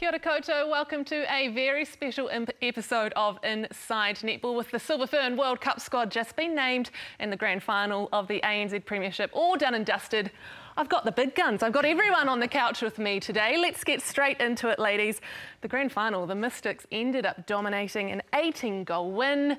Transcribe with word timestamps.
Kia 0.00 0.08
ora 0.08 0.18
koutou. 0.18 0.66
Welcome 0.70 1.04
to 1.04 1.30
a 1.30 1.48
very 1.48 1.84
special 1.84 2.28
imp- 2.28 2.52
episode 2.62 3.12
of 3.16 3.38
Inside 3.44 4.16
Netball 4.20 4.56
with 4.56 4.70
the 4.70 4.78
Silver 4.78 5.06
Fern 5.06 5.36
World 5.36 5.60
Cup 5.60 5.78
squad 5.78 6.10
just 6.10 6.36
been 6.36 6.54
named 6.54 6.90
in 7.18 7.28
the 7.28 7.36
grand 7.36 7.62
final 7.62 8.08
of 8.10 8.26
the 8.26 8.40
ANZ 8.40 8.82
Premiership, 8.86 9.28
all 9.34 9.58
done 9.58 9.74
and 9.74 9.84
dusted. 9.84 10.30
I've 10.78 10.88
got 10.88 11.04
the 11.04 11.12
big 11.12 11.34
guns. 11.34 11.62
I've 11.62 11.74
got 11.74 11.84
everyone 11.84 12.30
on 12.30 12.40
the 12.40 12.48
couch 12.48 12.80
with 12.80 12.98
me 12.98 13.20
today. 13.20 13.58
Let's 13.58 13.84
get 13.84 14.00
straight 14.00 14.40
into 14.40 14.70
it, 14.70 14.78
ladies. 14.78 15.20
The 15.60 15.68
grand 15.68 15.92
final, 15.92 16.26
the 16.26 16.34
Mystics 16.34 16.86
ended 16.90 17.26
up 17.26 17.46
dominating 17.46 18.10
an 18.10 18.22
18 18.34 18.84
goal 18.84 19.10
win. 19.10 19.58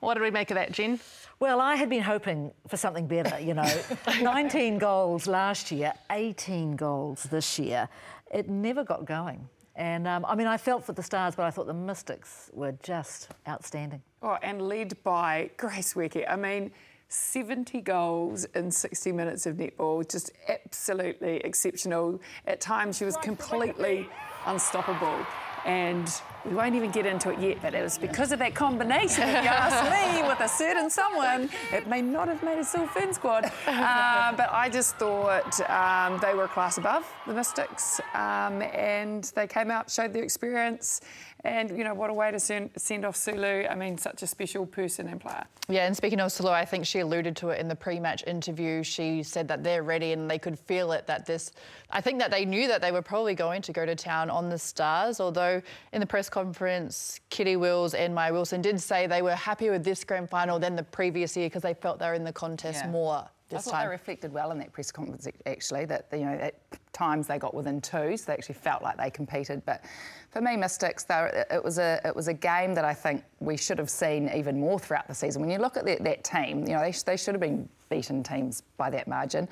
What 0.00 0.14
did 0.14 0.22
we 0.22 0.30
make 0.30 0.50
of 0.50 0.54
that, 0.54 0.72
Jen? 0.72 1.00
Well, 1.38 1.60
I 1.60 1.76
had 1.76 1.90
been 1.90 2.02
hoping 2.02 2.50
for 2.66 2.78
something 2.78 3.06
better, 3.06 3.38
you 3.38 3.52
know. 3.52 3.70
19 4.22 4.78
goals 4.78 5.26
last 5.26 5.70
year, 5.70 5.92
18 6.10 6.76
goals 6.76 7.24
this 7.24 7.58
year. 7.58 7.90
It 8.30 8.48
never 8.48 8.84
got 8.84 9.04
going. 9.04 9.50
And 9.76 10.06
um, 10.06 10.24
I 10.26 10.34
mean, 10.34 10.46
I 10.46 10.56
felt 10.56 10.84
for 10.84 10.92
the 10.92 11.02
Stars, 11.02 11.34
but 11.34 11.44
I 11.44 11.50
thought 11.50 11.66
the 11.66 11.74
Mystics 11.74 12.50
were 12.52 12.72
just 12.82 13.28
outstanding. 13.48 14.02
Oh, 14.22 14.36
and 14.42 14.60
led 14.62 15.02
by 15.02 15.50
Grace 15.56 15.94
Nweke. 15.94 16.24
I 16.28 16.36
mean, 16.36 16.70
70 17.08 17.80
goals 17.82 18.44
in 18.54 18.70
60 18.70 19.12
minutes 19.12 19.46
of 19.46 19.56
netball, 19.56 20.08
just 20.08 20.30
absolutely 20.48 21.36
exceptional. 21.38 22.20
At 22.46 22.60
times, 22.60 22.98
she 22.98 23.04
was 23.04 23.16
completely 23.18 24.08
unstoppable. 24.46 25.26
And 25.64 26.10
we 26.44 26.54
won't 26.54 26.74
even 26.74 26.90
get 26.90 27.06
into 27.06 27.30
it 27.30 27.38
yet, 27.38 27.58
but 27.62 27.74
it 27.74 27.82
was 27.82 27.98
because 27.98 28.32
of 28.32 28.38
that 28.40 28.54
combination, 28.54 29.28
if 29.28 29.44
you 29.44 29.50
ask 29.50 30.22
me, 30.22 30.28
with 30.28 30.40
a 30.40 30.48
certain 30.48 30.90
someone, 30.90 31.48
it 31.72 31.86
may 31.86 32.02
not 32.02 32.28
have 32.28 32.42
made 32.42 32.58
a 32.58 32.64
Fern 32.64 33.14
squad. 33.14 33.50
Uh, 33.66 34.32
but 34.36 34.48
I 34.50 34.68
just 34.68 34.96
thought 34.96 35.60
um, 35.70 36.18
they 36.20 36.34
were 36.34 36.44
a 36.44 36.48
class 36.48 36.78
above 36.78 37.06
the 37.26 37.34
Mystics, 37.34 38.00
um, 38.14 38.62
and 38.62 39.24
they 39.36 39.46
came 39.46 39.70
out, 39.70 39.90
showed 39.90 40.12
their 40.12 40.24
experience, 40.24 41.00
and 41.44 41.76
you 41.76 41.82
know 41.84 41.94
what 41.94 42.10
a 42.10 42.14
way 42.14 42.30
to 42.30 42.38
send, 42.38 42.70
send 42.76 43.04
off 43.04 43.16
Sulu. 43.16 43.66
I 43.68 43.74
mean, 43.74 43.98
such 43.98 44.22
a 44.22 44.26
special 44.26 44.64
person 44.64 45.08
and 45.08 45.20
player. 45.20 45.44
Yeah, 45.68 45.86
and 45.86 45.96
speaking 45.96 46.20
of 46.20 46.30
Sulu, 46.30 46.50
I 46.50 46.64
think 46.64 46.86
she 46.86 47.00
alluded 47.00 47.36
to 47.36 47.50
it 47.50 47.60
in 47.60 47.68
the 47.68 47.74
pre-match 47.74 48.24
interview. 48.26 48.82
She 48.82 49.22
said 49.22 49.48
that 49.48 49.64
they're 49.64 49.82
ready 49.82 50.12
and 50.12 50.30
they 50.30 50.38
could 50.38 50.58
feel 50.58 50.92
it. 50.92 51.06
That 51.06 51.26
this, 51.26 51.52
I 51.90 52.00
think 52.00 52.20
that 52.20 52.30
they 52.30 52.44
knew 52.44 52.68
that 52.68 52.80
they 52.80 52.92
were 52.92 53.02
probably 53.02 53.34
going 53.34 53.62
to 53.62 53.72
go 53.72 53.84
to 53.84 53.94
town 53.94 54.30
on 54.30 54.48
the 54.48 54.58
Stars. 54.58 55.18
Although 55.18 55.60
in 55.92 56.00
the 56.00 56.06
press 56.06 56.28
conference, 56.32 57.20
Kiri 57.30 57.56
Wills 57.56 57.94
and 57.94 58.12
Maia 58.14 58.32
Wilson 58.32 58.60
did 58.60 58.80
say 58.80 59.06
they 59.06 59.22
were 59.22 59.36
happier 59.36 59.70
with 59.70 59.84
this 59.84 60.02
grand 60.02 60.28
final 60.28 60.58
than 60.58 60.74
the 60.74 60.82
previous 60.82 61.36
year 61.36 61.46
because 61.46 61.62
they 61.62 61.74
felt 61.74 62.00
they 62.00 62.06
were 62.08 62.14
in 62.14 62.24
the 62.24 62.32
contest 62.32 62.80
Yeah. 62.84 62.90
more 62.90 63.14
I 63.18 63.28
this 63.50 63.64
thought 63.66 63.72
time. 63.72 63.84
they 63.86 63.90
reflected 63.90 64.32
well 64.32 64.50
in 64.50 64.58
that 64.58 64.72
press 64.72 64.90
conference, 64.90 65.28
actually, 65.46 65.84
that, 65.84 66.06
you 66.12 66.20
know, 66.24 66.32
at 66.32 66.54
times 66.94 67.26
they 67.26 67.38
got 67.38 67.52
within 67.54 67.82
two, 67.82 68.16
so 68.16 68.24
they 68.26 68.32
actually 68.32 68.54
felt 68.54 68.82
like 68.82 68.96
they 68.96 69.10
competed. 69.10 69.62
But 69.66 69.84
for 70.30 70.40
me, 70.40 70.56
Mystics, 70.56 71.04
were- 71.08 71.46
it 71.50 71.62
was 71.62 71.78
a 71.78 72.00
it 72.04 72.16
was 72.16 72.28
a 72.28 72.34
game 72.34 72.74
that 72.74 72.84
I 72.86 72.94
think 72.94 73.22
we 73.40 73.56
should 73.58 73.78
have 73.78 73.90
seen 73.90 74.30
even 74.34 74.58
more 74.58 74.78
throughout 74.80 75.06
the 75.06 75.14
season. 75.14 75.42
When 75.42 75.50
you 75.50 75.58
look 75.58 75.76
at 75.76 75.84
that, 75.84 76.02
that 76.02 76.24
team, 76.24 76.60
you 76.66 76.72
know, 76.74 76.80
they, 76.80 76.92
they 76.92 77.16
should 77.18 77.34
have 77.34 77.40
been 77.42 77.68
beaten 77.90 78.22
teams 78.22 78.62
by 78.78 78.88
that 78.90 79.06
margin. 79.06 79.48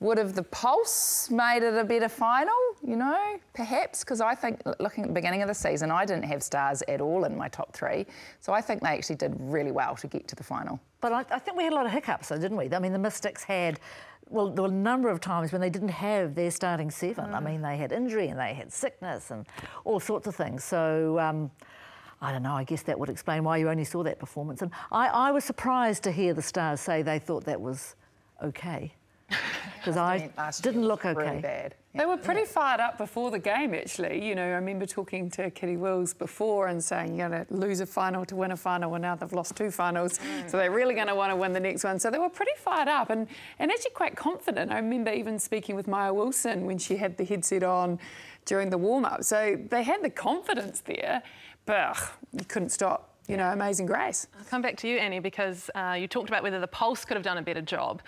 Would 0.00 0.18
have 0.18 0.34
the 0.34 0.42
Pulse 0.44 1.28
made 1.30 1.62
it 1.62 1.74
a 1.74 1.84
better 1.84 2.08
final? 2.10 2.54
You 2.88 2.96
know, 2.96 3.38
perhaps 3.52 4.02
because 4.02 4.22
I 4.22 4.34
think 4.34 4.62
looking 4.80 5.04
at 5.04 5.08
the 5.08 5.14
beginning 5.14 5.42
of 5.42 5.48
the 5.48 5.54
season, 5.54 5.90
I 5.90 6.06
didn't 6.06 6.24
have 6.24 6.42
stars 6.42 6.82
at 6.88 7.02
all 7.02 7.24
in 7.24 7.36
my 7.36 7.48
top 7.48 7.74
three, 7.74 8.06
so 8.40 8.54
I 8.54 8.62
think 8.62 8.80
they 8.80 8.88
actually 8.88 9.16
did 9.16 9.36
really 9.38 9.72
well 9.72 9.94
to 9.96 10.06
get 10.06 10.26
to 10.28 10.34
the 10.34 10.42
final. 10.42 10.80
But 11.02 11.12
I, 11.12 11.18
I 11.30 11.38
think 11.38 11.58
we 11.58 11.64
had 11.64 11.74
a 11.74 11.76
lot 11.76 11.84
of 11.84 11.92
hiccups, 11.92 12.30
though, 12.30 12.38
didn't 12.38 12.56
we? 12.56 12.74
I 12.74 12.78
mean, 12.78 12.94
the 12.94 12.98
Mystics 12.98 13.42
had, 13.42 13.78
well, 14.30 14.48
there 14.48 14.62
were 14.62 14.70
a 14.70 14.72
number 14.72 15.10
of 15.10 15.20
times 15.20 15.52
when 15.52 15.60
they 15.60 15.68
didn't 15.68 15.90
have 15.90 16.34
their 16.34 16.50
starting 16.50 16.90
seven. 16.90 17.34
I 17.34 17.40
mean, 17.40 17.60
they 17.60 17.76
had 17.76 17.92
injury 17.92 18.28
and 18.28 18.40
they 18.40 18.54
had 18.54 18.72
sickness 18.72 19.30
and 19.30 19.44
all 19.84 20.00
sorts 20.00 20.26
of 20.26 20.34
things. 20.34 20.64
So, 20.64 21.18
um, 21.18 21.50
I 22.22 22.32
don't 22.32 22.42
know, 22.42 22.54
I 22.54 22.64
guess 22.64 22.84
that 22.84 22.98
would 22.98 23.10
explain 23.10 23.44
why 23.44 23.58
you 23.58 23.68
only 23.68 23.84
saw 23.84 24.02
that 24.04 24.18
performance. 24.18 24.62
And 24.62 24.70
I, 24.90 25.08
I 25.08 25.30
was 25.30 25.44
surprised 25.44 26.04
to 26.04 26.10
hear 26.10 26.32
the 26.32 26.40
Stars 26.40 26.80
say 26.80 27.02
they 27.02 27.18
thought 27.18 27.44
that 27.44 27.60
was 27.60 27.96
okay. 28.42 28.94
Because 29.78 29.96
I 29.96 30.18
mean, 30.18 30.32
last 30.36 30.64
year 30.64 30.72
didn't 30.72 30.88
look 30.88 31.06
okay. 31.06 31.30
Really 31.30 31.40
bad. 31.40 31.74
They 31.98 32.06
were 32.06 32.16
pretty 32.16 32.44
fired 32.44 32.78
up 32.78 32.96
before 32.96 33.32
the 33.32 33.40
game, 33.40 33.74
actually. 33.74 34.24
You 34.24 34.36
know, 34.36 34.44
I 34.44 34.50
remember 34.50 34.86
talking 34.86 35.28
to 35.30 35.50
Kiri 35.50 35.76
Wills 35.76 36.14
before 36.14 36.68
and 36.68 36.82
saying, 36.82 37.16
you're 37.16 37.28
going 37.28 37.44
to 37.44 37.52
lose 37.52 37.80
a 37.80 37.86
final 37.86 38.24
to 38.26 38.36
win 38.36 38.52
a 38.52 38.56
final, 38.56 38.94
and 38.94 39.02
now 39.02 39.16
they've 39.16 39.32
lost 39.32 39.56
two 39.56 39.72
finals. 39.72 40.20
So 40.46 40.58
they're 40.58 40.70
really 40.70 40.94
going 40.94 41.08
to 41.08 41.16
want 41.16 41.32
to 41.32 41.36
win 41.36 41.52
the 41.52 41.58
next 41.58 41.82
one. 41.82 41.98
So 41.98 42.08
they 42.08 42.18
were 42.18 42.28
pretty 42.28 42.52
fired 42.56 42.86
up 42.86 43.10
and, 43.10 43.26
and 43.58 43.72
actually 43.72 43.90
quite 43.90 44.14
confident. 44.14 44.70
I 44.70 44.76
remember 44.76 45.10
even 45.10 45.40
speaking 45.40 45.74
with 45.74 45.88
Maia 45.88 46.14
Wilson 46.14 46.66
when 46.66 46.78
she 46.78 46.98
had 46.98 47.16
the 47.16 47.24
headset 47.24 47.64
on 47.64 47.98
during 48.44 48.70
the 48.70 48.78
warm 48.78 49.04
up. 49.04 49.24
So 49.24 49.58
they 49.68 49.82
had 49.82 50.00
the 50.04 50.10
confidence 50.10 50.80
there, 50.82 51.20
but 51.66 51.80
ugh, 51.80 52.10
you 52.32 52.44
couldn't 52.44 52.70
stop. 52.70 53.16
You 53.26 53.36
know, 53.36 53.50
amazing 53.50 53.86
grace. 53.86 54.28
I'll 54.38 54.44
come 54.44 54.62
back 54.62 54.76
to 54.78 54.88
you, 54.88 54.98
Annie, 54.98 55.18
because 55.18 55.68
uh, 55.74 55.96
you 55.98 56.06
talked 56.06 56.30
about 56.30 56.44
whether 56.44 56.60
the 56.60 56.68
Pulse 56.68 57.04
could 57.04 57.16
have 57.16 57.24
done 57.24 57.38
a 57.38 57.42
better 57.42 57.60
job. 57.60 58.02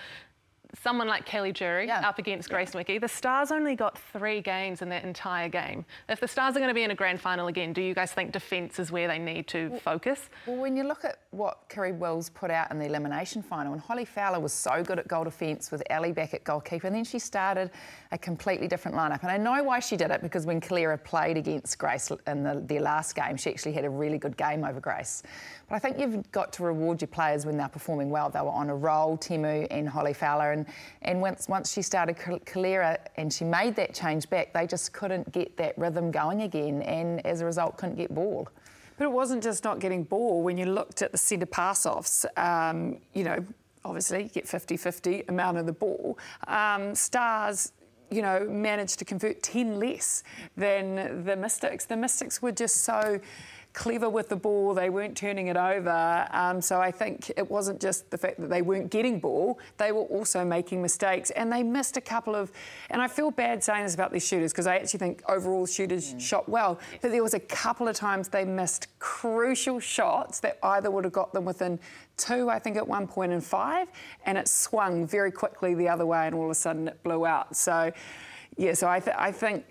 Someone 0.83 1.09
like 1.09 1.25
Kelly 1.27 1.53
Jury 1.53 1.87
Yeah. 1.87 2.09
up 2.09 2.19
against 2.19 2.49
Grace 2.49 2.71
Nweke, 2.73 3.01
the 3.01 3.09
Stars 3.09 3.51
only 3.51 3.75
got 3.75 3.99
three 3.99 4.41
games 4.41 4.83
in 4.83 4.89
that 4.91 5.05
entire 5.05 5.49
game. 5.49 5.85
If 6.09 6.21
the 6.21 6.29
Stars 6.29 6.57
are 6.57 6.61
going 6.61 6.69
to 6.69 6.75
be 6.75 6.83
in 6.85 6.91
a 6.91 6.95
grand 6.95 7.21
final 7.21 7.49
again, 7.49 7.73
do 7.73 7.83
you 7.83 7.95
guys 7.95 8.13
think 8.13 8.33
defence 8.33 8.79
is 8.79 8.93
where 8.93 9.09
they 9.09 9.19
need 9.19 9.47
to 9.49 9.79
focus? 9.81 10.29
Well, 10.47 10.57
when 10.57 10.77
you 10.77 10.85
look 10.85 11.05
at 11.05 11.19
what 11.31 11.59
Kiri 11.69 11.93
Wills 11.93 12.31
put 12.31 12.51
out 12.51 12.71
in 12.71 12.79
the 12.79 12.87
elimination 12.87 13.43
final, 13.43 13.73
and 13.73 13.81
Holly 13.83 14.05
Fowler 14.05 14.41
was 14.41 14.53
so 14.53 14.83
good 14.83 14.99
at 14.99 15.09
goal 15.09 15.25
defence 15.25 15.71
with 15.71 15.83
Ali 15.91 16.13
back 16.13 16.35
at 16.35 16.45
goalkeeper, 16.45 16.87
and 16.87 16.95
then 16.97 17.05
she 17.05 17.19
started 17.19 17.71
a 18.13 18.19
completely 18.19 18.69
different 18.69 18.97
lineup. 18.97 19.23
And 19.23 19.31
I 19.31 19.37
know 19.37 19.63
why 19.63 19.81
she 19.81 19.97
did 19.97 20.11
it 20.11 20.23
because 20.23 20.47
when 20.47 20.61
Kelera 20.61 21.03
played 21.03 21.37
against 21.37 21.79
Grace 21.79 22.11
in 22.27 22.43
the, 22.43 22.63
their 22.67 22.81
last 22.81 23.15
game, 23.15 23.37
she 23.37 23.51
actually 23.51 23.73
had 23.73 23.85
a 23.85 23.91
really 23.91 24.19
good 24.19 24.37
game 24.37 24.65
over 24.65 24.81
Grace. 24.81 25.23
But 25.69 25.77
I 25.77 25.79
think 25.79 25.99
you've 25.99 26.31
got 26.33 26.53
to 26.55 26.65
reward 26.65 27.01
your 27.01 27.09
players 27.09 27.47
when 27.47 27.57
they're 27.57 27.69
performing 27.69 28.11
well. 28.11 28.31
They 28.31 28.41
were 28.41 28.49
on 28.51 28.71
a 28.71 28.75
roll, 28.75 29.17
Temu 29.19 29.67
and 29.71 29.89
Holly 29.89 30.13
Fowler, 30.15 30.53
and, 30.53 30.60
and 31.03 31.21
once, 31.21 31.49
once 31.49 31.73
she 31.73 31.83
started 31.83 32.17
Kelera 32.17 32.99
and 33.17 33.33
she 33.33 33.45
made 33.45 33.77
that 33.77 33.95
change 33.95 34.29
back, 34.31 34.53
they 34.53 34.67
just 34.67 34.93
couldn't 34.93 35.31
get 35.33 35.57
that 35.57 35.77
rhythm 35.79 36.11
going 36.11 36.43
again, 36.43 36.83
and 36.83 37.25
as 37.27 37.41
a 37.41 37.45
result, 37.45 37.77
couldn't 37.77 37.97
get 37.97 38.15
ball. 38.15 38.49
But 38.97 39.05
it 39.05 39.13
wasn't 39.13 39.43
just 39.43 39.65
not 39.65 39.79
getting 39.79 40.05
ball. 40.05 40.43
When 40.43 40.59
you 40.59 40.67
looked 40.67 41.01
at 41.01 41.11
the 41.11 41.19
centre 41.19 41.47
pass 41.47 41.87
offs, 41.87 42.27
um, 42.37 42.99
you 43.15 43.25
know, 43.25 43.45
obviously 43.85 44.25
you 44.25 44.29
get 44.29 44.47
50 44.47 44.77
50 44.77 45.25
amount 45.29 45.57
of 45.57 45.67
the 45.67 45.73
ball. 45.73 46.19
Um, 46.47 46.95
stars, 46.95 47.73
you 48.11 48.23
know, 48.23 48.47
managed 48.49 48.99
to 48.99 49.05
convert 49.05 49.43
10 49.43 49.79
less 49.79 50.23
than 50.57 51.25
the 51.25 51.37
Mystics. 51.37 51.87
The 51.87 51.97
Mystics 51.97 52.43
were 52.43 52.53
just 52.53 52.85
so 52.85 53.21
clever 53.73 54.09
with 54.09 54.29
the 54.29 54.37
ball, 54.37 54.75
they 54.75 54.91
weren't 54.91 55.17
turning 55.17 55.47
it 55.47 55.57
over. 55.57 56.27
Um, 56.33 56.61
so 56.61 56.81
I 56.81 56.91
think 56.91 57.31
it 57.37 57.51
wasn't 57.51 57.81
just 57.81 58.11
the 58.11 58.19
fact 58.19 58.41
that 58.41 58.51
they 58.51 58.63
weren't 58.63 58.91
getting 58.91 59.21
ball, 59.21 59.59
they 59.79 59.93
were 59.93 60.03
also 60.03 60.45
making 60.45 60.83
mistakes 60.83 61.31
and 61.31 61.53
they 61.53 61.63
missed 61.63 61.97
a 61.97 62.01
couple 62.01 62.35
of. 62.35 62.51
And 62.91 63.01
I 63.01 63.09
feel 63.09 63.31
bad 63.31 63.63
saying 63.63 63.85
this 63.85 63.95
about 63.95 64.13
these 64.13 64.27
shooters 64.27 64.53
because 64.53 64.67
I 64.67 64.77
actually 64.77 64.99
think 64.99 65.23
overall 65.29 65.67
shooters 65.67 66.15
shot 66.19 66.49
well, 66.49 66.81
but 67.01 67.11
there 67.11 67.23
was 67.23 67.35
a 67.35 67.41
couple 67.41 67.89
of 67.89 67.97
times 67.97 68.29
they 68.29 68.45
missed 68.45 68.89
crucial 68.99 69.79
shots 69.81 70.41
that 70.41 70.59
either 70.63 70.91
would 70.91 71.05
have 71.05 71.13
got 71.13 71.33
them 71.33 71.45
within 71.45 71.79
two, 72.17 72.51
I 72.51 72.59
think, 72.59 72.77
at 72.77 72.87
one 72.87 73.07
point 73.07 73.33
in 73.33 73.41
five, 73.41 73.89
and 74.27 74.37
it 74.37 74.49
swung 74.49 75.07
very 75.07 75.31
quickly 75.31 75.75
the 75.75 75.89
other 75.89 76.07
way 76.07 76.27
and 76.27 76.35
all 76.35 76.45
of 76.45 76.51
a 76.51 76.55
sudden 76.55 76.89
it 76.89 77.03
blew 77.03 77.25
out. 77.25 77.57
So, 77.57 77.93
yeah, 78.57 78.75
so 78.75 78.89
I, 78.89 79.01
th- 79.01 79.17
I 79.19 79.33
think 79.33 79.65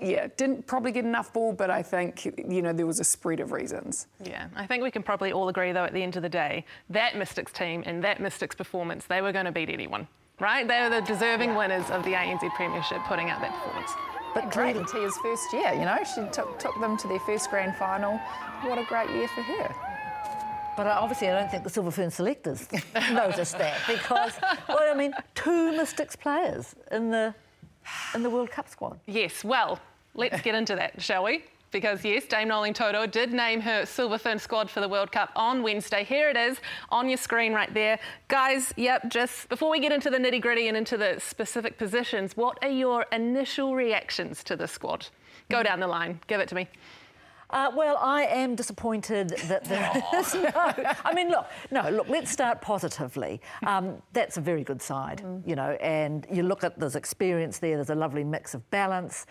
yeah, 0.00 0.28
didn't 0.36 0.66
probably 0.66 0.92
get 0.92 1.04
enough 1.04 1.32
ball, 1.32 1.52
but 1.52 1.70
I 1.70 1.82
think, 1.82 2.24
you 2.24 2.62
know, 2.62 2.72
there 2.72 2.86
was 2.86 3.00
a 3.00 3.04
spread 3.04 3.40
of 3.40 3.52
reasons. 3.52 4.06
Yeah, 4.24 4.48
I 4.54 4.66
think 4.66 4.82
we 4.82 4.90
can 4.90 5.02
probably 5.02 5.32
all 5.32 5.48
agree, 5.48 5.72
though, 5.72 5.84
at 5.84 5.92
the 5.92 6.02
end 6.02 6.16
of 6.16 6.22
the 6.22 6.28
day, 6.28 6.64
that 6.90 7.16
Mystics 7.16 7.52
team 7.52 7.82
and 7.86 8.02
that 8.04 8.20
Mystics 8.20 8.54
performance, 8.54 9.06
they 9.06 9.22
were 9.22 9.32
going 9.32 9.46
to 9.46 9.52
beat 9.52 9.70
anyone, 9.70 10.06
right? 10.40 10.66
They 10.66 10.80
were 10.80 10.90
the 10.90 11.00
deserving 11.00 11.54
winners 11.54 11.88
of 11.90 12.04
the 12.04 12.12
ANZ 12.12 12.48
Premiership 12.54 12.98
putting 13.04 13.30
out 13.30 13.40
that 13.40 13.52
performance. 13.52 13.90
But 14.34 14.50
great 14.50 14.76
in 14.76 14.84
Tia's 14.84 15.16
first 15.18 15.52
year, 15.52 15.72
you 15.72 15.86
know, 15.86 15.98
she 16.04 16.22
took, 16.30 16.58
took 16.58 16.78
them 16.80 16.96
to 16.98 17.08
their 17.08 17.20
first 17.20 17.48
grand 17.50 17.74
final. 17.76 18.18
What 18.62 18.78
a 18.78 18.84
great 18.84 19.08
year 19.10 19.28
for 19.28 19.42
her. 19.42 19.74
But 20.76 20.86
uh, 20.86 20.98
obviously, 21.00 21.30
I 21.30 21.40
don't 21.40 21.50
think 21.50 21.64
the 21.64 21.70
Silver 21.70 21.90
Fern 21.90 22.10
selectors 22.10 22.68
noticed 23.10 23.56
that 23.56 23.78
because, 23.88 24.34
well, 24.68 24.78
I 24.82 24.94
mean, 24.94 25.14
two 25.34 25.72
Mystics 25.72 26.14
players 26.14 26.74
in 26.92 27.10
the 27.10 27.34
in 28.14 28.22
the 28.22 28.30
World 28.30 28.50
Cup 28.50 28.68
squad. 28.68 28.98
Yes, 29.06 29.44
well, 29.44 29.80
let's 30.14 30.40
get 30.42 30.54
into 30.54 30.74
that, 30.76 31.00
shall 31.00 31.24
we? 31.24 31.44
Because 31.72 32.04
yes, 32.04 32.24
Dame 32.24 32.48
Noeline 32.48 32.72
Taurua 32.72 33.10
did 33.10 33.32
name 33.32 33.60
her 33.60 33.84
Silver 33.84 34.18
Fern 34.18 34.38
squad 34.38 34.70
for 34.70 34.80
the 34.80 34.88
World 34.88 35.12
Cup 35.12 35.30
on 35.36 35.62
Wednesday. 35.62 36.04
Here 36.04 36.30
it 36.30 36.36
is 36.36 36.58
on 36.90 37.08
your 37.08 37.18
screen 37.18 37.52
right 37.52 37.72
there. 37.74 37.98
Guys, 38.28 38.72
yep, 38.76 39.10
just 39.10 39.48
before 39.48 39.70
we 39.70 39.80
get 39.80 39.92
into 39.92 40.08
the 40.08 40.16
nitty 40.16 40.40
gritty 40.40 40.68
and 40.68 40.76
into 40.76 40.96
the 40.96 41.16
specific 41.18 41.76
positions, 41.76 42.36
what 42.36 42.58
are 42.62 42.70
your 42.70 43.04
initial 43.12 43.74
reactions 43.74 44.42
to 44.44 44.56
the 44.56 44.66
squad? 44.66 45.06
Go 45.50 45.62
down 45.62 45.80
the 45.80 45.86
line, 45.86 46.20
give 46.28 46.40
it 46.40 46.48
to 46.48 46.54
me. 46.54 46.68
Uh, 47.56 47.70
well, 47.74 47.96
I 48.02 48.24
am 48.24 48.54
disappointed 48.54 49.30
that 49.48 49.64
there 49.64 49.90
is 50.14 50.34
no. 50.34 50.50
I 50.54 51.14
mean, 51.14 51.30
look, 51.30 51.46
no, 51.70 51.88
look. 51.88 52.06
Let's 52.06 52.30
start 52.30 52.60
positively. 52.60 53.40
Um, 53.66 54.02
that's 54.12 54.36
a 54.36 54.42
very 54.42 54.62
good 54.62 54.82
side, 54.82 55.22
you 55.46 55.56
know. 55.56 55.70
And 55.80 56.26
you 56.30 56.42
look 56.42 56.64
at 56.64 56.78
there's 56.78 56.96
experience 56.96 57.58
there. 57.58 57.76
There's 57.76 57.88
a 57.88 57.94
lovely 57.94 58.24
mix 58.24 58.52
of 58.52 58.70
balance. 58.70 59.24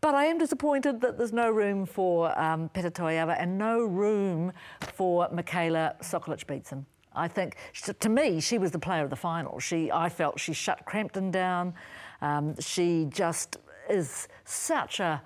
But 0.00 0.16
I 0.16 0.24
am 0.24 0.36
disappointed 0.36 1.00
that 1.02 1.16
there's 1.16 1.32
no 1.32 1.48
room 1.48 1.86
for 1.86 2.36
um, 2.36 2.70
Peta 2.70 2.90
Toeava 2.90 3.36
and 3.38 3.56
no 3.56 3.84
room 3.84 4.52
for 4.80 5.28
Michaela 5.30 5.94
Sokolich 6.02 6.44
Beatson. 6.46 6.84
I 7.14 7.28
think, 7.28 7.56
to 8.00 8.08
me, 8.08 8.40
she 8.40 8.58
was 8.58 8.72
the 8.72 8.80
player 8.80 9.04
of 9.04 9.10
the 9.10 9.16
final. 9.16 9.60
She, 9.60 9.92
I 9.92 10.08
felt 10.08 10.40
she 10.40 10.52
shut 10.52 10.84
Crampton 10.86 11.30
down. 11.30 11.74
Um, 12.20 12.60
she 12.60 13.06
just 13.08 13.58
is 13.88 14.26
such 14.44 14.98
a 14.98 15.22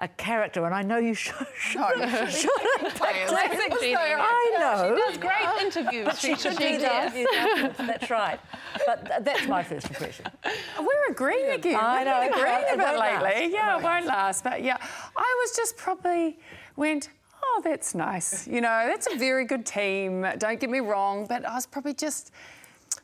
a 0.00 0.08
character, 0.08 0.64
and 0.64 0.74
I 0.74 0.82
know 0.82 0.96
you 0.98 1.14
should. 1.24 1.34
should, 1.58 1.78
No, 1.80 2.26
should 2.26 2.50
Classic 2.94 3.72
Jeannie. 3.80 3.96
I 3.96 4.56
know. 4.58 4.96
She 4.96 5.00
does 5.02 5.18
great 5.18 5.48
interviews. 5.60 6.18
She 6.18 6.34
should 6.36 6.56
do 6.56 6.78
that. 6.78 7.74
That's 7.78 8.10
right. 8.10 8.40
But 8.86 9.24
that's 9.24 9.46
my 9.46 9.62
first 9.62 9.86
impression. 9.88 10.26
We're 10.78 11.10
agreeing 11.12 11.50
again. 11.50 11.78
I 11.80 11.98
We've 11.98 12.06
know, 12.06 12.20
been 12.20 12.32
agreeing 12.32 12.62
it 12.62 12.74
a 12.74 12.76
bit 12.76 12.86
won't 12.86 12.98
last. 12.98 13.22
lately. 13.22 13.52
Yeah, 13.52 13.78
it 13.78 13.82
won't 13.82 14.06
last. 14.06 14.44
But 14.44 14.62
yeah, 14.62 14.78
I 15.16 15.36
was 15.42 15.56
just 15.56 15.76
probably 15.76 16.38
went, 16.76 17.10
oh, 17.42 17.60
that's 17.62 17.94
nice. 17.94 18.46
You 18.48 18.60
know, 18.60 18.84
that's 18.86 19.06
a 19.12 19.16
very 19.16 19.44
good 19.44 19.66
team. 19.66 20.26
Don't 20.38 20.58
get 20.58 20.70
me 20.70 20.80
wrong, 20.80 21.26
but 21.26 21.44
I 21.44 21.54
was 21.54 21.66
probably 21.66 21.94
just. 21.94 22.32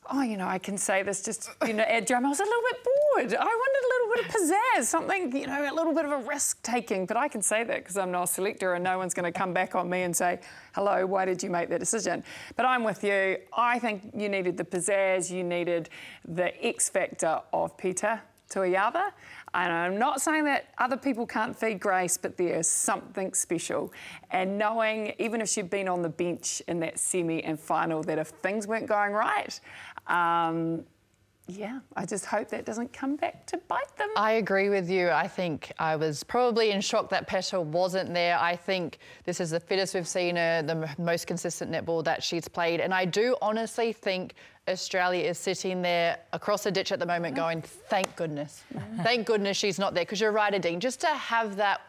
Oh, 0.09 0.23
you 0.23 0.37
know, 0.37 0.47
I 0.47 0.59
can 0.59 0.79
say 0.79 1.03
this 1.03 1.21
just, 1.21 1.51
you 1.67 1.73
know, 1.73 1.83
add 1.83 2.05
drama. 2.07 2.29
I 2.29 2.31
was 2.31 2.39
a 2.39 2.45
little 2.45 2.63
bit 2.71 2.85
bored. 2.85 3.35
I 3.35 3.45
wanted 3.45 3.85
a 3.85 3.89
little 3.89 3.96
bit 4.17 4.27
of 4.27 4.33
pizzazz, 4.33 4.85
something, 4.85 5.37
you 5.37 5.47
know, 5.47 5.71
a 5.71 5.75
little 5.75 5.95
bit 5.95 6.05
of 6.05 6.13
a 6.13 6.19
risk 6.19 6.63
taking. 6.63 7.07
But 7.07 7.17
I 7.17 7.29
can 7.29 7.43
say 7.43 7.65
that 7.65 7.79
because 7.79 7.97
I'm 7.97 8.11
not 8.11 8.25
a 8.25 8.27
selector 8.27 8.75
and 8.75 8.85
no 8.85 8.99
one's 8.99 9.15
going 9.15 9.31
to 9.31 9.37
come 9.37 9.53
back 9.53 9.75
on 9.75 9.89
me 9.89 10.03
and 10.03 10.17
say, 10.17 10.41
hello, 10.75 11.07
why 11.07 11.25
did 11.25 11.43
you 11.43 11.51
make 11.51 11.69
that 11.69 11.81
decision? 11.81 12.25
But 12.57 12.67
I'm 12.67 12.85
with 12.85 13.03
you. 13.05 13.39
I 13.53 13.79
think 13.79 14.13
you 14.17 14.29
needed 14.29 14.57
the 14.57 14.65
pizzazz, 14.65 15.31
you 15.31 15.45
needed 15.45 15.89
the 16.27 16.65
X 16.65 16.89
factor 16.89 17.41
of 17.53 17.77
Peta 17.77 18.23
Toeava. 18.51 19.11
And 19.55 19.73
I'm 19.73 19.99
not 19.99 20.21
saying 20.21 20.45
that 20.45 20.67
other 20.79 20.97
people 20.97 21.27
can't 21.27 21.59
feed 21.59 21.81
Grace, 21.81 22.17
but 22.17 22.37
there's 22.37 22.69
something 22.69 23.33
special. 23.35 23.93
And 24.31 24.59
knowing, 24.59 25.15
even 25.19 25.41
if 25.41 25.49
she'd 25.49 25.71
been 25.71 25.89
on 25.89 26.03
the 26.03 26.09
bench 26.09 26.63
in 26.69 26.81
that 26.81 26.99
semi 26.99 27.43
and 27.43 27.59
final, 27.59 28.03
that 28.05 28.19
if 28.19 28.29
things 28.29 28.67
weren't 28.67 28.87
going 28.87 29.13
right, 29.13 29.59
um, 30.09 30.85
yeah, 31.49 31.79
I 31.97 32.07
just 32.07 32.27
hope 32.27 32.49
that 32.49 32.65
doesn't 32.65 32.93
come 32.93 33.17
back 33.17 33.47
to 33.47 33.59
bite 33.69 33.97
them. 33.97 34.09
I 34.17 34.33
agree 34.33 34.69
with 34.69 34.91
you. 34.91 35.11
I 35.11 35.29
think 35.29 35.73
I 35.79 35.95
was 35.97 36.25
probably 36.25 36.73
in 36.73 36.81
shock 36.81 37.09
that 37.11 37.29
Peta 37.29 37.61
wasn't 37.61 38.13
there. 38.13 38.37
I 38.39 38.57
think 38.57 38.99
this 39.25 39.41
is 39.41 39.51
the 39.51 39.61
fittest 39.61 39.95
we've 39.95 40.09
seen 40.09 40.35
her, 40.37 40.63
the 40.63 40.77
m- 40.77 40.89
most 40.99 41.27
consistent 41.27 41.71
netball 41.71 42.03
that 42.05 42.23
she's 42.23 42.49
played. 42.49 42.81
And 42.81 42.93
I 42.93 43.05
do 43.05 43.37
honestly 43.41 43.93
think 43.93 44.35
Australia 44.69 45.25
is 45.25 45.39
sitting 45.39 45.83
there 45.83 46.19
across 46.33 46.65
the 46.65 46.73
ditch 46.73 46.91
at 46.91 46.99
the 46.99 47.07
moment 47.07 47.37
going, 47.37 47.63
thank 47.63 48.17
goodness. 48.17 48.65
Mm. 48.75 49.03
thank 49.05 49.27
goodness 49.27 49.57
she's 49.57 49.79
not 49.79 49.95
there. 49.95 50.05
Because 50.05 50.21
you're 50.21 50.33
right, 50.33 50.53
Adine, 50.53 50.81
just 50.81 51.01
to 51.03 51.07
have 51.09 51.57
that, 51.57 51.81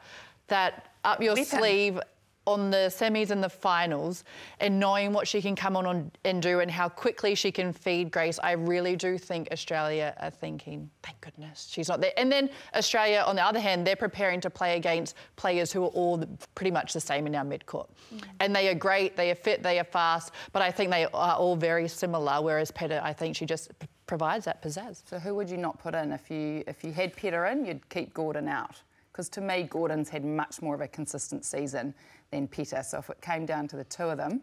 that 0.49 0.91
up 1.03 1.19
your 1.21 1.33
Weapon. 1.33 1.45
sleeve 1.59 1.99
on 2.47 2.71
the 2.71 2.87
semis 2.87 3.29
and 3.29 3.43
the 3.43 3.49
finals 3.49 4.23
and 4.61 4.79
knowing 4.79 5.11
what 5.11 5.27
she 5.27 5.41
can 5.41 5.55
come 5.55 5.75
on, 5.75 5.85
on 5.85 6.11
and 6.23 6.41
do 6.41 6.61
and 6.61 6.71
how 6.71 6.87
quickly 6.87 7.35
she 7.35 7.51
can 7.51 7.73
feed 7.73 8.09
Grace, 8.09 8.39
I 8.41 8.53
really 8.53 8.95
do 8.95 9.17
think 9.17 9.49
Australia 9.51 10.15
are 10.19 10.31
thinking, 10.31 10.89
thank 11.03 11.19
goodness 11.21 11.67
she's 11.69 11.89
not 11.89 11.99
there. 12.01 12.13
And 12.17 12.31
then 12.31 12.49
Australia, 12.73 13.23
on 13.27 13.35
the 13.35 13.43
other 13.43 13.59
hand, 13.59 13.85
they're 13.85 13.95
preparing 13.97 14.39
to 14.41 14.49
play 14.49 14.77
against 14.77 15.15
players 15.35 15.71
who 15.71 15.83
are 15.83 15.89
all 15.89 16.23
pretty 16.55 16.71
much 16.71 16.93
the 16.93 17.01
same 17.01 17.27
in 17.27 17.35
our 17.35 17.43
midcourt. 17.43 17.89
Mm-hmm. 18.15 18.29
And 18.39 18.55
they 18.55 18.69
are 18.69 18.75
great, 18.75 19.17
they 19.17 19.29
are 19.29 19.35
fit, 19.35 19.61
they 19.61 19.77
are 19.77 19.83
fast, 19.83 20.31
but 20.53 20.61
I 20.61 20.71
think 20.71 20.89
they 20.89 21.05
are 21.05 21.35
all 21.35 21.57
very 21.57 21.89
similar, 21.89 22.41
whereas 22.41 22.71
Peta, 22.71 23.05
I 23.05 23.11
think 23.11 23.35
she 23.35 23.45
just 23.45 23.71
provides 24.07 24.45
that 24.45 24.63
pizzazz. 24.63 25.03
So 25.05 25.19
who 25.19 25.35
would 25.35 25.49
you 25.49 25.57
not 25.57 25.77
put 25.79 25.93
in 25.93 26.13
if 26.13 26.31
you 26.31 26.63
if 26.65 26.81
you 26.83 26.93
had 26.93 27.13
Peta 27.13 27.51
in? 27.51 27.65
You'd 27.65 27.87
keep 27.89 28.13
Gordon 28.13 28.47
out 28.47 28.81
because 29.11 29.29
to 29.29 29.41
me 29.41 29.63
Gordon's 29.63 30.09
had 30.09 30.23
much 30.23 30.61
more 30.61 30.75
of 30.75 30.81
a 30.81 30.87
consistent 30.87 31.43
season 31.43 31.93
than 32.31 32.47
Peta. 32.47 32.83
So 32.83 32.99
if 32.99 33.09
it 33.09 33.21
came 33.21 33.45
down 33.45 33.67
to 33.69 33.75
the 33.75 33.83
two 33.83 34.03
of 34.03 34.17
them, 34.17 34.41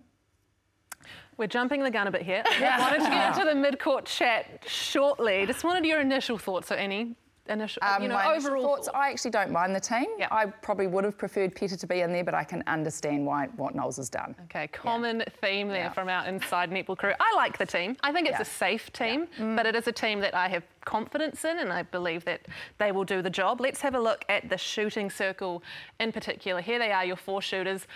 We're 1.36 1.48
jumping 1.48 1.82
the 1.82 1.90
gun 1.90 2.06
a 2.06 2.10
bit 2.10 2.22
here. 2.22 2.44
I 2.46 2.78
wanted 2.78 3.02
to 3.04 3.10
get 3.10 3.34
into 3.36 3.44
the 3.44 3.54
mid-court 3.54 4.06
chat 4.06 4.62
shortly. 4.66 5.46
Just 5.46 5.64
wanted 5.64 5.84
your 5.84 6.00
initial 6.00 6.38
thoughts. 6.38 6.68
So 6.68 6.76
any 6.76 7.16
initial, 7.48 7.82
um, 7.84 8.02
you 8.02 8.08
know, 8.08 8.14
my 8.14 8.34
overall 8.34 8.62
thoughts. 8.76 8.88
I 8.94 9.10
actually 9.10 9.30
don't 9.32 9.50
mind 9.50 9.74
the 9.74 9.80
team. 9.80 10.06
Yeah. 10.18 10.28
I 10.30 10.46
probably 10.46 10.86
would 10.86 11.04
have 11.04 11.18
preferred 11.18 11.54
Peta 11.54 11.76
to 11.76 11.86
be 11.86 12.00
in 12.00 12.12
there, 12.12 12.24
but 12.24 12.34
I 12.34 12.44
can 12.44 12.62
understand 12.66 13.26
why 13.26 13.46
what 13.56 13.74
Knowles 13.74 13.96
has 13.98 14.08
done. 14.08 14.34
Okay, 14.44 14.68
common 14.68 15.22
theme 15.40 15.68
there 15.68 15.76
Yeah. 15.84 15.92
from 15.92 16.08
our 16.08 16.26
inside 16.26 16.70
netball 16.70 16.96
crew. 16.96 17.12
I 17.20 17.34
like 17.36 17.58
the 17.58 17.66
team. 17.66 17.96
I 18.02 18.12
think 18.12 18.28
it's 18.28 18.38
Yeah. 18.38 18.42
a 18.42 18.46
safe 18.46 18.92
team, 18.92 19.28
but 19.38 19.66
it 19.66 19.74
is 19.76 19.86
a 19.86 19.92
team 19.92 20.20
that 20.20 20.34
I 20.34 20.48
have 20.48 20.62
confidence 20.84 21.44
in, 21.44 21.58
and 21.58 21.72
I 21.72 21.82
believe 21.82 22.24
that 22.24 22.42
they 22.78 22.92
will 22.92 23.04
do 23.04 23.20
the 23.22 23.30
job. 23.30 23.60
Let's 23.60 23.80
have 23.82 23.94
a 23.94 24.00
look 24.00 24.24
at 24.28 24.48
the 24.48 24.58
shooting 24.58 25.10
circle 25.10 25.62
in 26.00 26.12
particular. 26.12 26.60
Here 26.60 26.78
they 26.78 26.92
are, 26.92 27.04
your 27.04 27.16
four 27.16 27.42
shooters. 27.42 27.86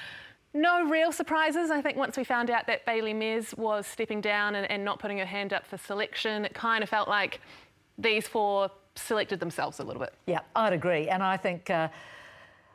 No 0.54 0.88
real 0.88 1.12
surprises. 1.12 1.70
I 1.70 1.82
think 1.82 1.96
once 1.98 2.16
we 2.16 2.24
found 2.24 2.50
out 2.50 2.66
that 2.66 2.86
Bailey 2.86 3.12
Mes 3.12 3.54
was 3.54 3.86
stepping 3.86 4.20
down 4.22 4.54
and, 4.54 4.70
and 4.70 4.82
not 4.84 4.98
putting 4.98 5.18
her 5.18 5.26
hand 5.26 5.52
up 5.52 5.66
for 5.66 5.76
selection, 5.76 6.44
it 6.46 6.54
kind 6.54 6.82
of 6.82 6.88
felt 6.88 7.06
like 7.08 7.40
these 7.98 8.26
four 8.26 8.70
selected 8.98 9.40
themselves 9.40 9.80
a 9.80 9.84
little 9.84 10.00
bit. 10.00 10.14
Yeah, 10.26 10.40
I'd 10.54 10.72
agree. 10.72 11.08
And 11.08 11.22
I 11.22 11.36
think, 11.36 11.70
uh, 11.70 11.88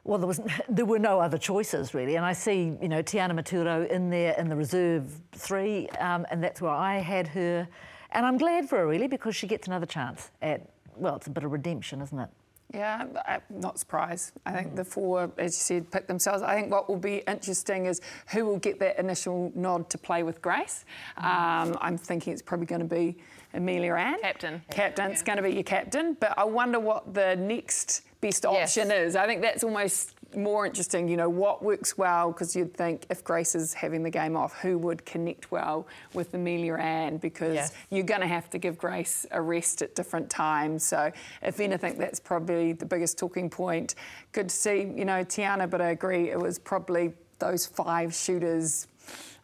well, 0.04 0.18
there, 0.18 0.28
was, 0.28 0.42
there 0.70 0.86
were 0.86 1.00
no 1.00 1.20
other 1.20 1.38
choices 1.38 1.94
really. 1.94 2.16
And 2.16 2.26
I 2.26 2.34
see, 2.34 2.78
you 2.82 2.90
know, 2.90 3.02
Tiana 3.04 3.32
Metuarau 3.32 3.90
in 3.90 4.10
there 4.10 4.34
in 4.38 4.50
the 4.50 4.56
reserve 4.56 5.20
three, 5.32 5.90
um, 6.00 6.26
and 6.32 6.44
that's 6.44 6.62
where 6.62 6.72
I 6.72 6.98
had 6.98 7.28
her. 7.30 7.68
And 8.12 8.26
I'm 8.26 8.38
glad 8.38 8.70
for 8.70 8.78
her 8.78 8.88
really 8.88 9.08
because 9.08 9.36
she 9.36 9.48
gets 9.48 9.68
another 9.68 9.86
chance 9.86 10.32
at, 10.42 10.70
well, 10.96 11.16
it's 11.16 11.28
a 11.28 11.32
bit 11.32 11.44
of 11.44 11.52
redemption, 11.52 12.02
isn't 12.02 12.20
it? 12.20 12.30
Yeah, 12.74 13.06
I'm 13.28 13.42
not 13.50 13.78
surprised. 13.78 14.32
I 14.46 14.52
think 14.54 14.76
the 14.76 14.84
four, 14.84 15.32
as 15.38 15.54
you 15.56 15.60
said, 15.62 15.92
pick 15.92 16.08
themselves. 16.08 16.42
I 16.42 16.56
think 16.56 16.72
what 16.72 16.90
will 16.90 16.98
be 16.98 17.18
interesting 17.28 17.86
is 17.86 18.02
who 18.32 18.46
will 18.46 18.58
get 18.58 18.80
that 18.80 18.98
initial 18.98 19.52
nod 19.56 19.90
to 19.92 19.98
play 19.98 20.24
with 20.24 20.42
Grace. 20.42 20.86
Um, 21.18 21.78
I'm 21.82 21.98
thinking 21.98 22.34
it's 22.34 22.42
probably 22.42 22.66
going 22.66 22.82
to 22.82 22.88
be 22.88 23.18
Ameliaranne. 23.54 24.20
Captain. 24.22 24.62
captain. 24.72 25.06
Captain's 25.06 25.22
going 25.22 25.38
to 25.38 25.44
be 25.44 25.54
your 25.54 25.64
captain, 25.64 26.18
but 26.20 26.34
I 26.38 26.46
wonder 26.46 26.80
what 26.80 27.14
the 27.14 27.36
next 27.36 28.02
best 28.22 28.44
Yes. 28.50 28.76
option 28.78 28.92
is. 28.92 29.16
I 29.16 29.28
think 29.28 29.42
that's 29.44 29.64
almost 29.64 30.14
more 30.36 30.66
interesting. 30.66 31.08
You 31.08 31.18
know, 31.18 31.30
what 31.30 31.64
works 31.64 31.98
well 31.98 32.32
because 32.32 32.56
you'd 32.56 32.74
think 32.74 33.06
if 33.10 33.24
Grace 33.24 33.56
is 33.56 33.74
having 33.74 34.04
the 34.04 34.10
game 34.10 34.36
off, 34.36 34.54
who 34.62 34.78
would 34.80 35.06
connect 35.06 35.52
well 35.52 35.88
with 36.14 36.32
Ameliaranne 36.34 37.20
because 37.22 37.56
Yes. 37.56 37.74
you're 37.90 38.04
going 38.04 38.22
to 38.22 38.28
have 38.28 38.50
to 38.52 38.58
give 38.58 38.78
Grace 38.78 39.26
a 39.32 39.42
rest 39.42 39.82
at 39.82 39.96
different 39.96 40.30
times. 40.30 40.84
So, 40.84 41.12
if 41.42 41.60
anything, 41.60 41.98
that's 41.98 42.20
probably 42.20 42.74
the 42.74 42.86
biggest 42.86 43.18
talking 43.18 43.50
point. 43.50 43.96
Good 44.32 44.50
to 44.50 44.56
see, 44.56 44.92
you 44.96 45.06
know, 45.06 45.24
Tiana, 45.24 45.70
but 45.70 45.82
I 45.82 45.90
agree, 45.90 46.30
it 46.30 46.40
was 46.40 46.60
probably 46.60 47.14
those 47.40 47.66
five 47.66 48.14
shooters. 48.14 48.88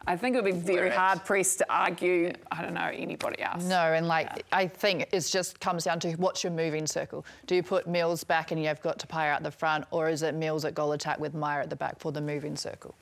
I 0.06 0.16
think 0.16 0.34
it 0.34 0.42
would 0.42 0.54
be 0.54 0.58
very 0.58 0.90
hard 0.90 1.24
pressed 1.24 1.58
to 1.58 1.66
argue, 1.68 2.32
I 2.50 2.62
don't 2.62 2.74
know, 2.74 2.90
anybody 2.92 3.42
else. 3.42 3.64
No, 3.64 3.92
and 3.92 4.08
like 4.08 4.44
I 4.50 4.66
think 4.66 5.08
it 5.12 5.20
just 5.20 5.60
comes 5.60 5.84
down 5.84 6.00
to 6.00 6.12
what's 6.12 6.42
your 6.42 6.52
moving 6.52 6.86
circle. 6.86 7.24
Do 7.46 7.54
you 7.54 7.62
put 7.62 7.86
Mills 7.86 8.24
back 8.24 8.50
and 8.50 8.62
you've 8.62 8.80
got 8.80 8.98
Te 8.98 9.06
Paea 9.06 9.34
at 9.34 9.42
the 9.42 9.50
front, 9.50 9.84
or 9.90 10.08
is 10.08 10.22
it 10.22 10.34
Mills 10.34 10.64
at 10.64 10.74
goal 10.74 10.92
attack 10.92 11.20
with 11.20 11.34
Maia 11.34 11.60
at 11.60 11.70
the 11.70 11.76
back 11.76 11.98
for 11.98 12.12
the 12.12 12.20
moving 12.20 12.56
circle? 12.56 12.94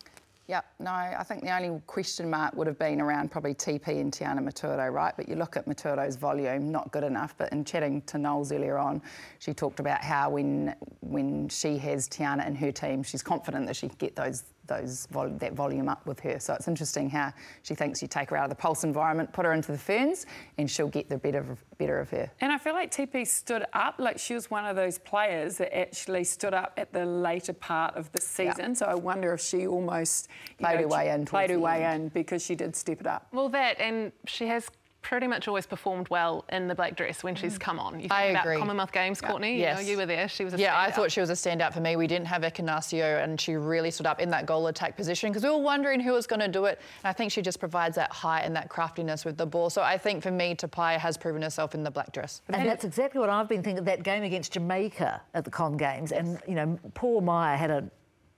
Yeah, 0.48 0.62
no, 0.80 0.90
I 0.90 1.22
think 1.24 1.42
the 1.42 1.54
only 1.54 1.78
question 1.86 2.30
mark 2.30 2.56
would 2.56 2.66
have 2.66 2.78
been 2.78 3.02
around 3.02 3.30
probably 3.30 3.52
TP 3.52 4.00
and 4.00 4.10
Tiana 4.10 4.40
Metuarau, 4.40 4.90
right? 4.90 5.12
But 5.14 5.28
you 5.28 5.36
look 5.36 5.58
at 5.58 5.66
Metuarau's 5.66 6.16
volume, 6.16 6.72
not 6.72 6.90
good 6.90 7.04
enough. 7.04 7.34
But 7.36 7.52
in 7.52 7.66
chatting 7.66 8.00
to 8.02 8.16
Knowles 8.16 8.50
earlier 8.50 8.78
on, 8.78 9.02
she 9.40 9.52
talked 9.52 9.78
about 9.78 10.02
how 10.02 10.30
when 10.30 10.74
when 11.00 11.50
she 11.50 11.76
has 11.78 12.08
Tiana 12.08 12.46
in 12.46 12.54
her 12.54 12.72
team, 12.72 13.02
she's 13.02 13.22
confident 13.22 13.66
that 13.66 13.76
she 13.76 13.88
can 13.88 13.96
get 13.98 14.16
those 14.16 14.44
those 14.68 15.06
vol- 15.10 15.30
that 15.38 15.54
volume 15.54 15.88
up 15.88 16.06
with 16.06 16.20
her. 16.20 16.38
So 16.38 16.54
it's 16.54 16.68
interesting 16.68 17.10
how 17.10 17.32
she 17.62 17.74
thinks 17.74 18.00
you 18.00 18.08
take 18.08 18.30
her 18.30 18.36
out 18.36 18.44
of 18.44 18.50
the 18.50 18.56
pulse 18.56 18.84
environment, 18.84 19.32
put 19.32 19.44
her 19.44 19.52
into 19.52 19.72
the 19.72 19.78
ferns, 19.78 20.26
and 20.58 20.70
she'll 20.70 20.88
get 20.88 21.08
the 21.08 21.18
better 21.18 21.38
of, 21.40 21.64
better 21.78 21.98
of 21.98 22.10
her. 22.10 22.30
And 22.40 22.52
I 22.52 22.58
feel 22.58 22.74
like 22.74 22.90
TP 22.92 23.26
stood 23.26 23.64
up, 23.72 23.96
like 23.98 24.18
she 24.18 24.34
was 24.34 24.50
one 24.50 24.64
of 24.64 24.76
those 24.76 24.98
players 24.98 25.56
that 25.58 25.76
actually 25.76 26.24
stood 26.24 26.54
up 26.54 26.74
at 26.76 26.92
the 26.92 27.04
later 27.04 27.52
part 27.52 27.96
of 27.96 28.12
the 28.12 28.20
season. 28.20 28.74
So 28.74 28.86
I 28.86 28.94
wonder 28.94 29.32
if 29.32 29.40
she 29.40 29.66
almost 29.66 30.28
you 30.58 30.66
Played 30.66 30.80
her 30.80 30.88
way 30.88 31.10
in 31.10 31.24
played 31.24 31.48
towards 31.48 31.52
her 31.52 31.58
way 31.58 31.84
end. 31.84 32.02
in 32.04 32.08
because 32.10 32.44
she 32.44 32.54
did 32.54 32.76
step 32.76 33.00
it 33.00 33.06
up. 33.06 33.26
Well, 33.32 33.48
that, 33.48 33.80
and 33.80 34.12
she 34.26 34.46
has 34.46 34.68
pretty 35.02 35.26
much 35.26 35.48
always 35.48 35.66
performed 35.66 36.08
well 36.10 36.44
in 36.50 36.68
the 36.68 36.74
black 36.74 36.96
dress 36.96 37.22
when 37.22 37.34
she's 37.34 37.56
mm. 37.56 37.60
come 37.60 37.78
on. 37.78 38.00
You 38.00 38.08
talk 38.08 38.18
I 38.18 38.24
about 38.24 38.44
agree. 38.44 38.58
Commonwealth 38.58 38.92
Games, 38.92 39.20
Courtney. 39.20 39.60
You, 39.60 39.74
know, 39.74 39.80
you 39.80 39.96
were 39.96 40.06
there. 40.06 40.28
She 40.28 40.44
was 40.44 40.54
a 40.54 40.58
Yeah, 40.58 40.78
I 40.78 40.90
thought 40.90 41.10
she 41.12 41.20
was 41.20 41.30
a 41.30 41.34
standout 41.34 41.72
for 41.72 41.80
me. 41.80 41.96
We 41.96 42.06
didn't 42.06 42.26
have 42.26 42.42
Ekenasio, 42.42 43.22
and 43.22 43.40
she 43.40 43.54
really 43.54 43.90
stood 43.90 44.06
up 44.06 44.20
in 44.20 44.30
that 44.30 44.46
goal 44.46 44.66
attack 44.66 44.96
position 44.96 45.30
because 45.30 45.44
we 45.44 45.50
were 45.50 45.58
wondering 45.58 46.00
who 46.00 46.12
was 46.12 46.26
going 46.26 46.40
to 46.40 46.48
do 46.48 46.64
it. 46.66 46.80
And 47.02 47.08
I 47.08 47.12
think 47.12 47.32
she 47.32 47.42
just 47.42 47.60
provides 47.60 47.96
that 47.96 48.12
height 48.12 48.42
and 48.42 48.54
that 48.56 48.68
craftiness 48.68 49.24
with 49.24 49.36
the 49.36 49.46
ball. 49.46 49.70
So 49.70 49.82
I 49.82 49.96
think 49.96 50.22
for 50.22 50.30
me, 50.30 50.54
Te 50.54 50.66
Paea 50.66 50.98
has 50.98 51.16
proven 51.16 51.42
herself 51.42 51.74
in 51.74 51.82
the 51.82 51.90
black 51.90 52.12
dress. 52.12 52.42
And 52.48 52.66
that's 52.66 52.84
exactly 52.84 53.20
what 53.20 53.30
I've 53.30 53.48
been 53.48 53.62
thinking. 53.62 53.84
That 53.84 54.02
game 54.02 54.24
against 54.24 54.52
Jamaica 54.52 55.22
at 55.34 55.44
the 55.44 55.50
Con 55.50 55.76
Games, 55.76 56.12
and 56.12 56.40
you 56.46 56.54
know, 56.54 56.78
poor 56.94 57.20
Maia 57.20 57.56
had 57.56 57.70
a 57.70 57.88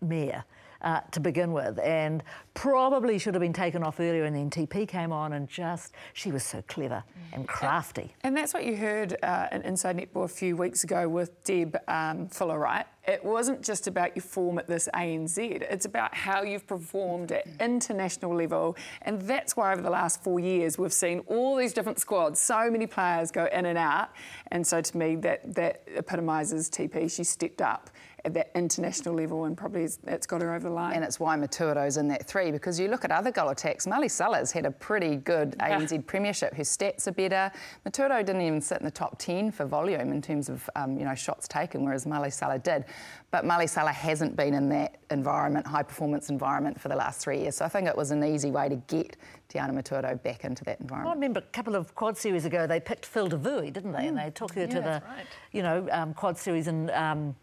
mare. 0.02 0.44
Uh, 0.82 1.00
to 1.12 1.20
begin 1.20 1.52
with, 1.52 1.78
and 1.78 2.22
probably 2.54 3.18
should 3.18 3.34
have 3.34 3.40
been 3.40 3.52
taken 3.52 3.82
off 3.82 4.00
earlier. 4.00 4.24
And 4.24 4.34
then 4.34 4.50
TP 4.50 4.86
came 4.86 5.12
on, 5.12 5.34
and 5.34 5.48
just 5.48 5.94
she 6.12 6.30
was 6.30 6.42
so 6.44 6.62
clever 6.68 7.02
and 7.32 7.46
crafty. 7.46 8.14
And 8.22 8.36
that's 8.36 8.54
what 8.54 8.64
you 8.64 8.76
heard 8.76 9.16
uh, 9.22 9.48
in 9.52 9.62
Inside 9.62 9.96
Netball 9.96 10.24
a 10.24 10.28
few 10.28 10.56
weeks 10.56 10.84
ago 10.84 11.08
with 11.08 11.42
Deb 11.44 11.76
um, 11.88 12.28
Fuller, 12.28 12.58
right? 12.58 12.86
It 13.06 13.24
wasn't 13.24 13.62
just 13.62 13.86
about 13.86 14.14
your 14.14 14.22
form 14.22 14.58
at 14.58 14.68
this 14.68 14.88
ANZ, 14.94 15.38
it's 15.38 15.86
about 15.86 16.14
how 16.14 16.42
you've 16.42 16.66
performed 16.66 17.32
at 17.32 17.46
international 17.58 18.36
level. 18.36 18.76
And 19.02 19.20
that's 19.22 19.56
why 19.56 19.72
over 19.72 19.80
the 19.82 19.90
last 19.90 20.22
four 20.22 20.38
years 20.38 20.78
we've 20.78 20.92
seen 20.92 21.20
all 21.26 21.56
these 21.56 21.72
different 21.72 21.98
squads, 21.98 22.40
so 22.40 22.70
many 22.70 22.86
players 22.86 23.30
go 23.30 23.48
in 23.52 23.66
and 23.66 23.78
out. 23.78 24.10
And 24.48 24.66
so 24.66 24.80
to 24.80 24.96
me, 24.96 25.16
that, 25.16 25.54
that 25.54 25.82
epitomises 25.96 26.68
TP. 26.70 27.10
She 27.10 27.24
stepped 27.24 27.62
up 27.62 27.90
at 28.24 28.34
that 28.34 28.50
international 28.54 29.14
level 29.14 29.44
and 29.44 29.56
probably 29.56 29.82
it's 29.84 30.26
got 30.26 30.42
her 30.42 30.54
over 30.54 30.68
the 30.68 30.74
line. 30.74 30.94
And 30.94 31.04
it's 31.04 31.18
why 31.18 31.36
Metuarau's 31.36 31.96
in 31.96 32.08
that 32.08 32.26
three 32.26 32.50
because 32.50 32.78
you 32.78 32.88
look 32.88 33.04
at 33.04 33.10
other 33.10 33.30
goal 33.30 33.48
attacks. 33.48 33.86
Mali 33.86 34.08
Salah's 34.08 34.52
had 34.52 34.66
a 34.66 34.70
pretty 34.70 35.16
good 35.16 35.56
ANZ 35.58 36.06
Premiership. 36.06 36.54
Her 36.54 36.62
stats 36.62 37.06
are 37.06 37.12
better. 37.12 37.50
Metuarau 37.86 38.24
didn't 38.24 38.42
even 38.42 38.60
sit 38.60 38.78
in 38.78 38.84
the 38.84 38.90
top 38.90 39.18
10 39.18 39.50
for 39.50 39.64
volume 39.64 40.12
in 40.12 40.20
terms 40.20 40.48
of 40.48 40.68
um, 40.76 40.98
you 40.98 41.04
know 41.04 41.14
shots 41.14 41.48
taken, 41.48 41.84
whereas 41.84 42.06
Mali 42.06 42.30
Salah 42.30 42.58
did. 42.58 42.84
But 43.30 43.44
Mali 43.44 43.66
Salah 43.66 43.92
hasn't 43.92 44.36
been 44.36 44.54
in 44.54 44.68
that 44.70 44.96
environment, 45.10 45.66
high 45.66 45.84
performance 45.84 46.30
environment, 46.30 46.80
for 46.80 46.88
the 46.88 46.96
last 46.96 47.20
three 47.20 47.40
years. 47.40 47.56
So 47.56 47.64
I 47.64 47.68
think 47.68 47.86
it 47.86 47.96
was 47.96 48.10
an 48.10 48.24
easy 48.24 48.50
way 48.50 48.68
to 48.68 48.76
get 48.76 49.16
Tiana 49.48 49.70
Metuarau 49.70 50.20
back 50.22 50.44
into 50.44 50.64
that 50.64 50.80
environment. 50.80 51.10
I 51.10 51.14
remember 51.14 51.40
a 51.40 51.52
couple 51.52 51.76
of 51.76 51.94
quad 51.94 52.16
series 52.16 52.44
ago 52.44 52.66
they 52.66 52.80
picked 52.80 53.06
Phil 53.06 53.28
Devouy, 53.28 53.72
didn't 53.72 53.92
they? 53.92 54.04
Mm. 54.04 54.08
And 54.08 54.18
they 54.18 54.30
took 54.30 54.52
her 54.54 54.62
yeah, 54.62 54.66
to 54.66 54.80
the, 54.80 55.02
right. 55.06 55.26
you 55.52 55.62
know, 55.62 55.88
um, 55.92 56.14
quad 56.14 56.38
series 56.38 56.66
in. 56.66 56.90
Um, 56.90 57.34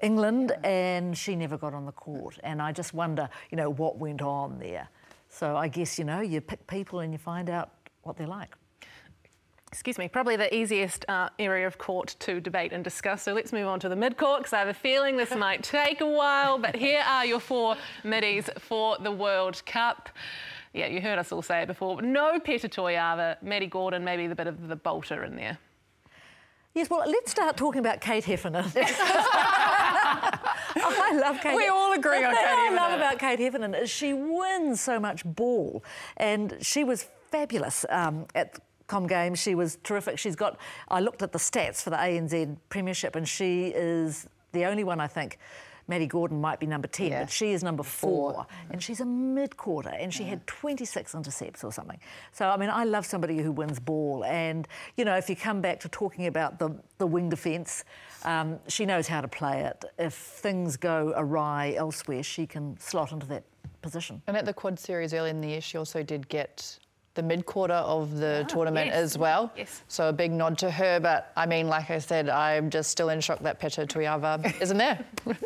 England, 0.00 0.52
and 0.62 1.16
she 1.16 1.36
never 1.36 1.56
got 1.56 1.74
on 1.74 1.86
the 1.86 1.92
court. 1.92 2.38
And 2.42 2.60
I 2.60 2.72
just 2.72 2.92
wonder, 2.92 3.28
you 3.50 3.56
know, 3.56 3.70
what 3.70 3.98
went 3.98 4.22
on 4.22 4.58
there. 4.58 4.88
So 5.28 5.56
I 5.56 5.68
guess, 5.68 5.98
you 5.98 6.04
know, 6.04 6.20
you 6.20 6.40
pick 6.40 6.66
people 6.66 7.00
and 7.00 7.12
you 7.12 7.18
find 7.18 7.50
out 7.50 7.70
what 8.02 8.16
they're 8.16 8.26
like. 8.26 8.54
Excuse 9.72 9.98
me, 9.98 10.08
probably 10.08 10.36
the 10.36 10.54
easiest 10.54 11.04
uh, 11.08 11.28
area 11.38 11.66
of 11.66 11.76
court 11.76 12.14
to 12.20 12.40
debate 12.40 12.72
and 12.72 12.84
discuss. 12.84 13.22
So 13.22 13.34
let's 13.34 13.52
move 13.52 13.66
on 13.66 13.80
to 13.80 13.88
the 13.88 13.96
mid 13.96 14.16
court 14.16 14.40
because 14.40 14.52
I 14.52 14.60
have 14.60 14.68
a 14.68 14.74
feeling 14.74 15.16
this 15.16 15.34
might 15.36 15.62
take 15.62 16.00
a 16.00 16.06
while. 16.06 16.58
But 16.58 16.76
here 16.76 17.02
are 17.06 17.26
your 17.26 17.40
four 17.40 17.76
middies 18.04 18.48
for 18.58 18.96
the 18.98 19.10
World 19.10 19.60
Cup. 19.66 20.08
Yeah, 20.72 20.86
you 20.86 21.00
heard 21.00 21.18
us 21.18 21.32
all 21.32 21.42
say 21.42 21.62
it 21.62 21.66
before. 21.66 22.00
No 22.02 22.38
Peta 22.38 22.68
Toeava, 22.68 23.42
Maddie 23.42 23.66
Gordon, 23.66 24.04
maybe 24.04 24.26
the 24.26 24.34
bit 24.34 24.46
of 24.46 24.68
the 24.68 24.76
bolter 24.76 25.24
in 25.24 25.34
there. 25.36 25.58
Yes, 26.74 26.90
well, 26.90 27.08
let's 27.08 27.30
start 27.30 27.56
talking 27.56 27.80
about 27.80 28.02
Kate 28.02 28.24
Heffernan. 28.24 28.64
I 31.02 31.12
love 31.12 31.40
Kate. 31.40 31.56
We 31.56 31.68
all 31.68 31.92
agree 31.92 32.24
on 32.24 32.34
Kate 32.34 32.42
What 32.44 32.58
I 32.58 32.74
love 32.74 32.92
about 32.92 33.18
Kate 33.18 33.38
Heffernan 33.38 33.74
is 33.74 33.90
she 33.90 34.12
wins 34.12 34.80
so 34.80 34.98
much 35.00 35.24
ball, 35.24 35.84
and 36.16 36.56
she 36.60 36.84
was 36.84 37.06
fabulous 37.30 37.84
um, 37.90 38.26
at 38.34 38.58
Com 38.86 39.06
Games. 39.06 39.38
She 39.38 39.54
was 39.54 39.78
terrific. 39.82 40.18
She's 40.18 40.36
got. 40.36 40.58
I 40.88 41.00
looked 41.00 41.22
at 41.22 41.32
the 41.32 41.38
stats 41.38 41.82
for 41.82 41.90
the 41.90 41.96
ANZ 41.96 42.56
Premiership, 42.68 43.16
and 43.16 43.28
she 43.28 43.68
is 43.68 44.26
the 44.52 44.64
only 44.64 44.84
one 44.84 45.00
I 45.00 45.06
think 45.06 45.38
Maddie 45.88 46.06
Gordon 46.06 46.40
might 46.40 46.58
be 46.58 46.66
number 46.66 46.88
10, 46.88 47.10
Yeah. 47.10 47.20
but 47.20 47.30
she 47.30 47.52
is 47.52 47.62
number 47.62 47.82
four. 47.82 48.32
Four. 48.32 48.46
And 48.70 48.82
she's 48.82 49.00
a 49.00 49.04
mid 49.04 49.56
quarter 49.56 49.90
and 49.90 50.12
she 50.12 50.24
had 50.24 50.46
26 50.46 51.14
intercepts 51.14 51.62
or 51.62 51.72
something. 51.72 51.98
So, 52.32 52.48
I 52.48 52.56
mean, 52.56 52.70
I 52.70 52.84
love 52.84 53.06
somebody 53.06 53.38
who 53.38 53.52
wins 53.52 53.78
ball. 53.78 54.24
And, 54.24 54.66
you 54.96 55.04
know, 55.04 55.16
if 55.16 55.30
you 55.30 55.36
come 55.36 55.60
back 55.60 55.80
to 55.80 55.88
talking 55.88 56.26
about 56.26 56.58
the, 56.58 56.70
the 56.98 57.06
wing 57.06 57.28
defence, 57.28 57.84
um, 58.24 58.58
she 58.68 58.84
knows 58.86 59.06
how 59.06 59.20
to 59.20 59.28
play 59.28 59.62
it. 59.62 59.84
If 59.98 60.14
things 60.14 60.76
go 60.76 61.12
awry 61.16 61.74
elsewhere, 61.76 62.22
she 62.22 62.46
can 62.46 62.78
slot 62.80 63.12
into 63.12 63.26
that 63.26 63.44
position. 63.82 64.22
And 64.26 64.36
at 64.36 64.44
the 64.44 64.52
quad 64.52 64.78
series 64.78 65.14
early 65.14 65.30
in 65.30 65.40
the 65.40 65.48
year, 65.48 65.60
she 65.60 65.78
also 65.78 66.02
did 66.02 66.28
get 66.28 66.78
the 67.16 67.22
mid 67.22 67.46
quarter 67.46 67.74
of 67.74 68.18
the 68.18 68.44
tournament 68.48 68.86
yes. 68.88 68.96
as 68.96 69.18
well. 69.18 69.50
Yes. 69.56 69.82
So 69.88 70.08
a 70.08 70.12
big 70.12 70.30
nod 70.30 70.58
to 70.58 70.70
her. 70.70 71.00
But 71.00 71.32
I 71.36 71.46
mean, 71.46 71.66
like 71.66 71.90
I 71.90 71.98
said, 71.98 72.28
I'm 72.28 72.70
just 72.70 72.90
still 72.90 73.08
in 73.08 73.20
shock 73.20 73.40
that 73.40 73.58
Peta 73.58 73.86
Toeava 73.86 74.60
isn't 74.60 74.76
there. 74.76 75.04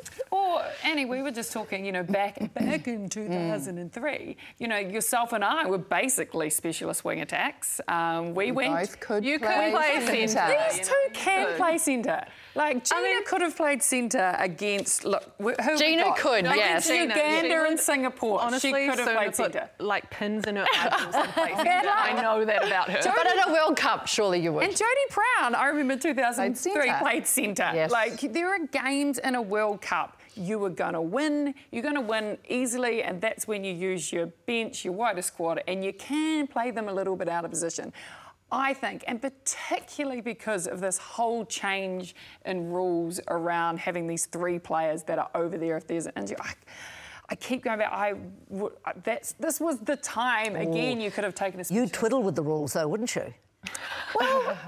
Or 0.51 0.65
Annie, 0.85 1.05
we 1.05 1.23
were 1.23 1.31
just 1.31 1.53
talking, 1.53 1.85
you 1.85 1.93
know, 1.93 2.03
back 2.03 2.53
back 2.55 2.89
in 2.89 3.09
2003. 3.55 4.37
You 4.59 4.69
know, 4.69 4.79
yourself 4.79 5.33
and 5.33 5.45
I 5.45 5.67
were 5.67 5.79
basically 5.79 6.51
specialist 6.51 7.05
wing 7.05 7.21
attacks. 7.21 7.81
Um, 7.89 8.35
we, 8.35 8.51
went. 8.53 8.75
Both 8.75 9.01
could 9.01 9.25
You 9.25 9.39
could 9.39 9.49
play, 9.49 9.71
play 9.71 10.07
centre. 10.07 10.29
centre. 10.29 10.57
These 10.69 10.79
you 10.79 10.85
two 10.85 10.91
know, 10.91 11.15
can 11.15 11.47
good. 11.49 11.57
play 11.57 11.79
centre. 11.79 12.25
Like 12.55 12.85
Gina 12.85 13.23
could 13.27 13.43
have 13.43 13.57
played 13.57 13.83
centre 13.83 14.35
against. 14.39 15.05
Look, 15.05 15.23
wh- 15.39 15.55
who 15.63 15.73
we 15.73 15.79
Gina 15.79 16.03
got? 16.05 16.19
could, 16.19 16.41
Against 16.41 16.57
yes. 16.57 16.89
Gina, 16.89 17.15
Uganda 17.15 17.49
she 17.49 17.71
and 17.71 17.81
Singapore. 17.81 18.41
Honestly, 18.43 18.71
she 18.73 18.89
could 18.89 18.99
have 18.99 19.15
played 19.17 19.35
centre. 19.37 19.71
like 19.79 20.11
pins 20.11 20.47
in 20.47 20.57
her 20.57 20.67
ankles 20.77 21.13
than 21.15 21.27
play. 21.29 21.53
I 21.55 22.21
know 22.21 22.45
that 22.45 22.67
about 22.67 22.91
her. 22.91 23.01
but 23.05 23.27
at 23.27 23.49
a 23.49 23.53
World 23.53 23.77
Cup, 23.77 24.07
surely 24.09 24.41
you 24.41 24.53
would. 24.53 24.65
And 24.65 24.73
Jodie 24.73 25.15
Brown, 25.15 25.55
I 25.55 25.67
remember 25.69 25.97
2003 25.97 26.73
centre. 26.73 26.99
played 27.01 27.27
centre. 27.27 27.71
Yes. 27.73 27.91
Like 27.91 28.21
there 28.33 28.49
are 28.49 28.67
games 28.67 29.19
in 29.19 29.35
a 29.37 29.43
World 29.43 29.81
Cup 29.81 30.17
you 30.41 30.59
were 30.59 30.71
going 30.71 30.95
to 30.95 31.01
win. 31.01 31.55
You're 31.71 31.83
going 31.83 31.95
to 31.95 32.01
win 32.01 32.39
easily, 32.49 33.03
and 33.03 33.21
that's 33.21 33.47
when 33.47 33.63
you 33.63 33.75
use 33.75 34.13
your 34.13 34.27
bench, 34.47 34.85
your 34.85 34.95
wider 34.95 35.23
squad, 35.23 35.63
and 35.69 35.85
you 35.85 35.93
can 35.93 36.47
play 36.47 36.71
them 36.71 36.89
a 36.89 36.93
little 36.93 37.15
bit 37.15 37.29
out 37.29 37.45
of 37.45 37.51
position. 37.51 37.93
I 38.53 38.75
think, 38.75 39.05
and 39.07 39.23
particularly 39.23 40.21
because 40.21 40.67
of 40.67 40.81
this 40.81 40.99
whole 40.99 41.45
change 41.45 42.17
in 42.45 42.71
rules 42.71 43.21
around 43.29 43.79
having 43.79 44.09
these 44.09 44.27
three 44.27 44.59
players 44.59 45.05
that 45.05 45.19
are 45.19 45.31
over 45.37 45.57
there 45.57 45.77
if 45.77 45.87
there's 45.87 46.07
an 46.07 46.13
injury. 46.17 46.37
I, 46.41 46.55
I 47.29 47.35
keep 47.37 47.63
going 47.63 47.79
back. 47.79 47.93
I 47.93 48.15
that's 49.05 49.35
this 49.35 49.61
was 49.61 49.79
the 49.79 49.95
time 49.95 50.57
again. 50.57 51.01
You 51.01 51.13
could 51.13 51.23
have 51.23 51.37
taken 51.37 51.61
a. 51.61 51.65
You'd 51.71 51.93
twiddle 51.93 52.25
with 52.25 52.35
the 52.35 52.43
rules, 52.43 52.73
though, 52.73 52.89
wouldn't 52.89 53.15
you? 53.15 53.33
Well, 54.19 54.59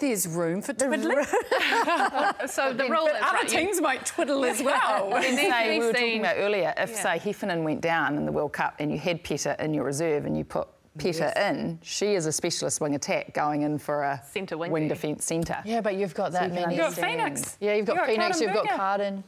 there's 0.00 0.26
room 0.26 0.60
for 0.62 0.72
twiddling. 0.72 1.24
So 2.46 2.72
the 2.72 2.84
rule 2.88 3.06
But 3.06 3.16
is 3.16 3.22
other 3.22 3.36
right. 3.36 3.42
you- 3.44 3.48
teams 3.58 3.80
might 3.80 4.04
twiddle 4.04 4.44
as 4.44 4.62
well. 4.62 5.14
And 5.14 5.36
need 5.36 5.50
say, 5.50 5.78
we 5.78 5.84
were 5.86 5.92
seen. 5.92 5.94
talking 5.94 6.20
about 6.20 6.36
earlier, 6.38 6.74
if, 6.76 6.90
Yeah. 6.90 7.02
say, 7.02 7.18
Heffernan 7.18 7.64
went 7.64 7.80
down 7.80 8.16
in 8.16 8.26
the 8.26 8.32
World 8.32 8.52
Cup 8.52 8.74
and 8.78 8.90
you 8.90 8.98
had 8.98 9.22
Peta 9.22 9.56
in 9.62 9.72
your 9.74 9.84
reserve 9.84 10.26
and 10.26 10.36
you 10.36 10.44
put 10.44 10.68
Peta 10.98 11.32
in, 11.48 11.78
she 11.82 12.14
is 12.14 12.26
a 12.26 12.32
specialist 12.32 12.80
wing 12.80 12.94
attack 12.94 13.32
going 13.32 13.62
in 13.62 13.78
for 13.78 14.02
a 14.02 14.20
Centre 14.32 14.58
wing 14.58 14.70
wing 14.72 14.88
defence 14.88 15.24
centre. 15.24 15.58
yeah, 15.64 15.80
but 15.80 15.94
you've 15.94 16.14
got 16.14 16.32
that 16.32 16.48
you 16.50 16.54
can 16.56 16.62
many. 16.62 16.76
You've 16.76 16.94
got. 16.96 17.04
Phoenix. 17.04 17.56
Yeah, 17.60 17.74
you've 17.74 17.86
got, 17.86 17.92
You've 17.94 18.00
got 18.00 18.06
Phoenix, 18.08 18.40
you've 18.40 18.52
got 18.52 18.66
Karin 18.66 18.78
Karin, 18.98 19.24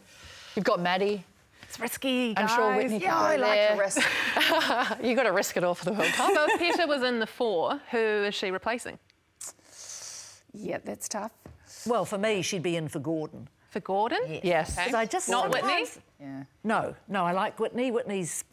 you've 0.57 0.65
got 0.65 0.81
Maddie. 0.81 1.25
It's 1.63 1.81
risky, 1.81 2.35
I'm 2.37 2.47
guys. 2.47 2.55
sure 2.55 2.77
Whitney 2.77 2.99
Yeah. 2.99 3.09
can 3.15 3.17
I 3.17 3.37
like 3.37 3.59
there. 3.59 3.73
a 3.73 3.79
risk. 3.79 5.01
you 5.03 5.15
got 5.17 5.23
to 5.25 5.33
risk 5.33 5.57
it 5.57 5.65
all 5.65 5.75
for 5.75 5.87
the 5.87 5.93
World 5.93 6.13
Cup. 6.13 6.33
So 6.35 6.47
if 6.51 6.59
Peta 6.61 6.87
was 6.87 7.03
in 7.03 7.19
the 7.19 7.27
four, 7.27 7.81
who 7.91 7.99
is 7.99 8.35
she 8.35 8.51
replacing? 8.51 8.99
Yeah, 10.55 10.79
that's 10.85 11.09
tough. 11.09 11.33
Well, 11.87 12.05
for 12.05 12.17
me, 12.19 12.43
she'd 12.43 12.63
be 12.63 12.77
in 12.77 12.89
for 12.89 13.01
Gordon. 13.01 13.49
For 13.71 13.81
Gordon? 13.81 14.41
Yes. 14.43 14.73
Okay. 14.79 14.85
'Cause 14.87 14.95
I 14.95 15.05
just 15.07 15.29
Not 15.29 15.51
Whitney? 15.51 15.87
Yeah. 16.21 16.45
No, 16.63 16.95
no, 17.09 17.25
I 17.25 17.33
like 17.33 17.59
Whitney. 17.59 17.91
Whitney's 17.91 18.45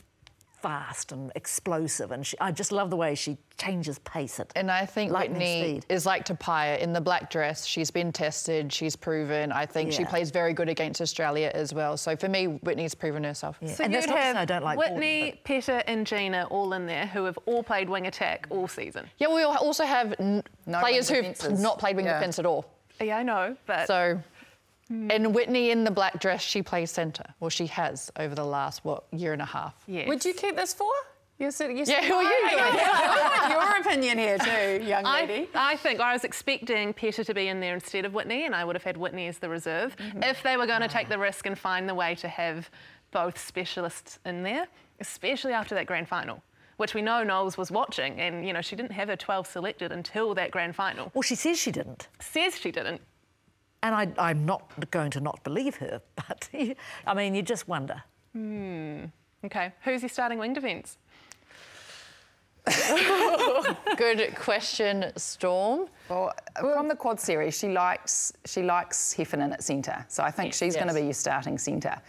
fast 0.66 1.12
and 1.12 1.32
explosive, 1.36 2.12
and 2.12 2.26
she, 2.26 2.38
I 2.40 2.52
just 2.52 2.72
love 2.72 2.90
the 2.90 2.96
way 2.96 3.16
she 3.16 3.38
changes 3.58 4.00
pace 4.00 4.40
at 4.40 4.52
And 4.56 4.70
I 4.72 4.86
think 4.86 5.12
lightning 5.12 5.40
Whitney 5.40 5.80
speed. 5.82 5.86
is 5.90 6.06
like 6.06 6.26
Tapia 6.26 6.78
in 6.78 6.94
the 6.94 7.02
black 7.02 7.30
dress. 7.30 7.66
She's 7.66 7.92
been 7.92 8.12
tested, 8.12 8.72
she's 8.72 8.96
proven. 8.96 9.52
I 9.52 9.66
think 9.66 9.92
she 9.92 10.06
plays 10.06 10.32
very 10.32 10.54
good 10.54 10.70
against 10.70 11.02
Australia 11.02 11.52
as 11.54 11.74
well. 11.74 11.98
So 11.98 12.16
for 12.16 12.30
me, 12.30 12.46
Whitney's 12.46 12.96
proven 12.96 13.24
herself. 13.24 13.58
Yeah. 13.62 13.74
So 13.74 13.84
and 13.84 13.94
you'd 13.94 14.04
to 14.04 14.12
have 14.16 14.36
I 14.38 14.46
don't 14.46 14.64
like 14.64 14.78
Whitney, 14.78 15.22
Gordon, 15.22 15.40
Peta, 15.44 15.90
and 15.90 16.06
Gina 16.08 16.48
all 16.50 16.74
in 16.74 16.86
there 16.86 17.08
who 17.08 17.26
have 17.26 17.38
all 17.46 17.64
played 17.64 17.90
wing 17.90 18.08
attack 18.08 18.48
all 18.50 18.68
season. 18.68 19.08
Yeah, 19.18 19.34
we 19.34 19.44
also 19.44 19.84
have 19.86 20.14
n- 20.20 20.44
No 20.66 20.80
players 20.80 21.10
who've 21.10 21.60
not 21.60 21.80
played 21.80 21.96
wing 21.96 22.06
Yeah. 22.06 22.14
defence 22.20 22.40
at 22.40 22.46
all. 22.46 22.66
Yeah, 23.00 23.18
I 23.18 23.24
know, 23.24 23.56
but 23.66 23.88
So, 23.88 24.22
and 24.92 25.34
Whitney 25.34 25.72
in 25.72 25.84
the 25.86 25.92
black 25.92 26.20
dress, 26.20 26.42
she 26.42 26.62
plays 26.62 26.92
centre. 26.92 27.34
Well, 27.40 27.50
she 27.50 27.68
has 27.68 28.12
over 28.18 28.36
the 28.36 28.44
last, 28.46 28.84
what, 28.84 29.06
year 29.12 29.34
and 29.34 29.42
a 29.42 29.46
half. 29.46 29.74
yes. 29.88 30.08
Would 30.08 30.26
you 30.26 30.34
keep 30.34 30.56
this 30.56 30.74
for? 30.74 30.92
You're 31.40 31.50
sitting. 31.52 31.78
You're 31.78 31.88
Yeah, 31.88 32.02
sitting- 32.02 32.10
who 32.10 32.16
are 32.18 32.24
you? 32.24 32.30
I 32.32 33.56
want 33.56 33.84
your 33.86 33.92
opinion 33.92 34.18
here 34.20 34.38
too, 34.38 34.84
young 34.86 35.04
lady. 35.06 35.50
I 35.56 35.76
think 35.78 36.00
I 36.00 36.14
was 36.14 36.24
expecting 36.24 36.94
Peta 36.94 37.24
to 37.24 37.34
be 37.34 37.48
in 37.48 37.60
there 37.60 37.74
instead 37.74 38.06
of 38.06 38.14
Whitney, 38.14 38.46
and 38.46 38.54
I 38.54 38.64
would 38.64 38.76
have 38.76 38.84
had 38.84 38.98
Whitney 38.98 39.28
as 39.28 39.40
the 39.40 39.50
reserve 39.50 39.96
Mm-hmm. 39.98 40.24
if 40.24 40.44
they 40.44 40.56
were 40.58 40.68
going 40.68 40.82
to 40.82 40.88
take 40.88 41.10
the 41.10 41.18
risk 41.18 41.46
and 41.48 41.58
find 41.58 41.88
the 41.90 41.96
way 41.96 42.14
to 42.16 42.28
have 42.28 42.70
both 43.12 43.40
specialists 43.40 44.20
in 44.26 44.44
there, 44.44 44.68
especially 45.00 45.54
after 45.54 45.74
that 45.76 45.86
grand 45.88 46.08
final, 46.08 46.44
which 46.78 46.94
we 46.94 47.02
know 47.02 47.24
Knowles 47.24 47.58
was 47.58 47.72
watching, 47.72 48.20
and 48.20 48.46
you 48.46 48.54
know 48.54 48.62
she 48.62 48.76
didn't 48.76 48.92
have 48.92 49.08
her 49.08 49.16
12 49.16 49.48
selected 49.48 49.92
until 49.92 50.36
that 50.36 50.52
grand 50.52 50.76
final. 50.76 51.12
Well, 51.16 51.22
she 51.24 51.36
says 51.36 51.58
she 51.60 51.72
didn't. 51.72 52.08
Says 52.20 52.56
she 52.58 52.72
didn't. 52.72 53.02
And 53.84 53.96
I, 53.96 54.12
I'm 54.18 54.46
not 54.46 54.92
going 54.92 55.12
to 55.12 55.20
not 55.20 55.44
believe 55.44 55.76
her, 55.78 56.02
but 56.16 56.50
I 57.08 57.14
mean, 57.14 57.36
you 57.36 57.42
just 57.42 57.68
wonder. 57.68 58.04
Hmm. 58.34 59.06
Okay, 59.44 59.74
who's 59.84 60.02
your 60.02 60.10
starting 60.10 60.38
wing 60.38 60.54
defence? 60.54 60.98
Good 63.98 64.36
question, 64.36 65.12
Storm. 65.16 65.88
Well, 66.10 66.32
uh, 66.56 66.60
from 66.60 66.88
the 66.88 66.96
quad 66.96 67.20
series, 67.20 67.58
she 67.58 67.70
likes 67.70 68.34
she 68.46 68.62
likes 68.62 69.14
Heffernan 69.14 69.54
at 69.54 69.64
centre, 69.64 70.06
so 70.08 70.22
I 70.22 70.30
think 70.30 70.54
she's 70.54 70.76
going 70.76 70.88
to 70.88 70.94
be 70.94 71.02
your 71.02 71.14
starting 71.14 71.58
centre. 71.58 72.00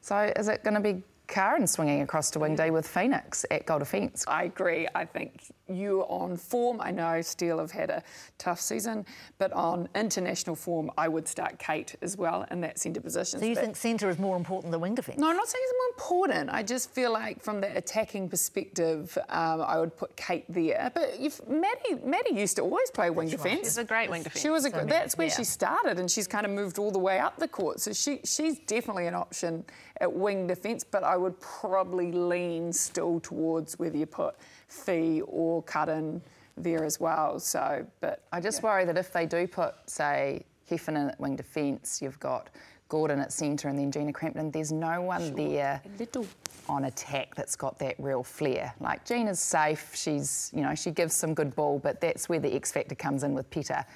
So 0.00 0.32
is 0.36 0.48
it 0.48 0.64
going 0.64 0.74
to 0.74 0.80
be 0.80 1.04
Karin 1.30 1.66
swinging 1.66 2.02
across 2.02 2.28
to 2.32 2.40
wing 2.40 2.56
day 2.56 2.70
with 2.70 2.86
Phoenix 2.86 3.46
at 3.52 3.64
goal 3.64 3.78
defence. 3.78 4.24
I 4.26 4.44
agree. 4.44 4.88
I 4.96 5.04
think 5.04 5.44
you 5.68 6.00
on 6.08 6.36
form. 6.36 6.80
I 6.80 6.90
know 6.90 7.22
Steel 7.22 7.60
have 7.60 7.70
had 7.70 7.88
a 7.90 8.02
tough 8.38 8.60
season, 8.60 9.06
but 9.38 9.52
on 9.52 9.88
international 9.94 10.56
form, 10.56 10.90
I 10.98 11.06
would 11.06 11.28
start 11.28 11.60
Kate 11.60 11.94
as 12.02 12.16
well 12.16 12.44
in 12.50 12.60
that 12.62 12.80
centre 12.80 13.00
position. 13.00 13.38
So 13.38 13.46
you 13.46 13.54
But- 13.54 13.62
think 13.62 13.76
centre 13.76 14.10
is 14.10 14.18
more 14.18 14.36
important 14.36 14.72
than 14.72 14.80
wing 14.80 14.96
defence? 14.96 15.18
No, 15.20 15.28
I'm 15.30 15.36
not 15.36 15.46
saying 15.46 15.62
it's 15.64 15.74
more 15.78 16.18
important. 16.18 16.50
I 16.50 16.64
just 16.64 16.90
feel 16.90 17.12
like 17.12 17.40
from 17.40 17.60
the 17.60 17.76
attacking 17.76 18.28
perspective, 18.28 19.16
um, 19.28 19.60
I 19.62 19.78
would 19.78 19.96
put 19.96 20.16
Kate 20.16 20.44
there. 20.48 20.90
But 20.92 21.14
if 21.20 21.46
Maddie, 21.46 21.94
Maddie 22.02 22.34
used 22.34 22.56
to 22.56 22.62
always 22.62 22.90
play 22.90 23.08
wing 23.10 23.28
defence. 23.28 23.60
She's 23.60 23.78
a 23.78 23.84
great 23.84 24.10
wing 24.10 24.24
defence. 24.24 24.42
She 24.42 24.50
was 24.50 24.64
a, 24.66 24.70
So, 24.70 24.84
that's 24.84 25.16
where 25.16 25.28
yeah. 25.28 25.34
she 25.34 25.44
started, 25.44 26.00
and 26.00 26.10
she's 26.10 26.26
kind 26.26 26.44
of 26.44 26.50
moved 26.50 26.78
all 26.80 26.90
the 26.90 26.98
way 26.98 27.20
up 27.20 27.36
the 27.36 27.46
court. 27.46 27.78
So 27.78 27.92
she 27.92 28.20
she's 28.24 28.58
definitely 28.58 29.06
an 29.06 29.14
option 29.14 29.64
at 30.00 30.12
wing 30.12 30.48
defence. 30.48 30.82
But 30.82 31.04
I 31.04 31.16
would 31.20 31.38
probably 31.40 32.12
lean 32.12 32.72
still 32.72 33.20
towards 33.20 33.78
whether 33.78 33.96
you 33.96 34.06
put 34.06 34.36
Fee 34.68 35.22
or 35.26 35.62
cut 35.62 35.88
in 35.88 36.20
there 36.56 36.84
as 36.84 37.00
well. 37.00 37.38
So, 37.38 37.86
but 38.00 38.24
I 38.32 38.40
just 38.40 38.62
worry 38.62 38.84
that 38.84 38.98
if 38.98 39.12
they 39.12 39.26
do 39.26 39.46
put, 39.46 39.74
say, 39.86 40.44
Heffernan 40.68 41.10
at 41.10 41.20
wing 41.20 41.36
defence, 41.36 42.00
you've 42.02 42.20
got 42.20 42.50
Gordon 42.88 43.20
at 43.20 43.32
centre 43.32 43.68
and 43.68 43.78
then 43.78 43.90
Gina 43.90 44.12
Crampton, 44.12 44.50
there's 44.50 44.72
no 44.72 45.00
one 45.00 45.34
there 45.34 45.80
little 45.98 46.26
on 46.68 46.84
attack 46.84 47.34
that's 47.34 47.56
got 47.56 47.78
that 47.78 47.94
real 47.98 48.22
flair. 48.22 48.74
Like 48.80 49.04
Gina's 49.04 49.40
safe, 49.40 49.92
she's, 49.94 50.50
you 50.54 50.62
know, 50.62 50.74
she 50.74 50.90
gives 50.90 51.14
some 51.14 51.32
good 51.32 51.54
ball, 51.54 51.78
but 51.78 52.00
that's 52.00 52.28
where 52.28 52.40
the 52.40 52.52
X 52.52 52.72
factor 52.72 52.94
comes 52.94 53.22
in 53.22 53.32
with 53.32 53.48
Peta. 53.50 53.86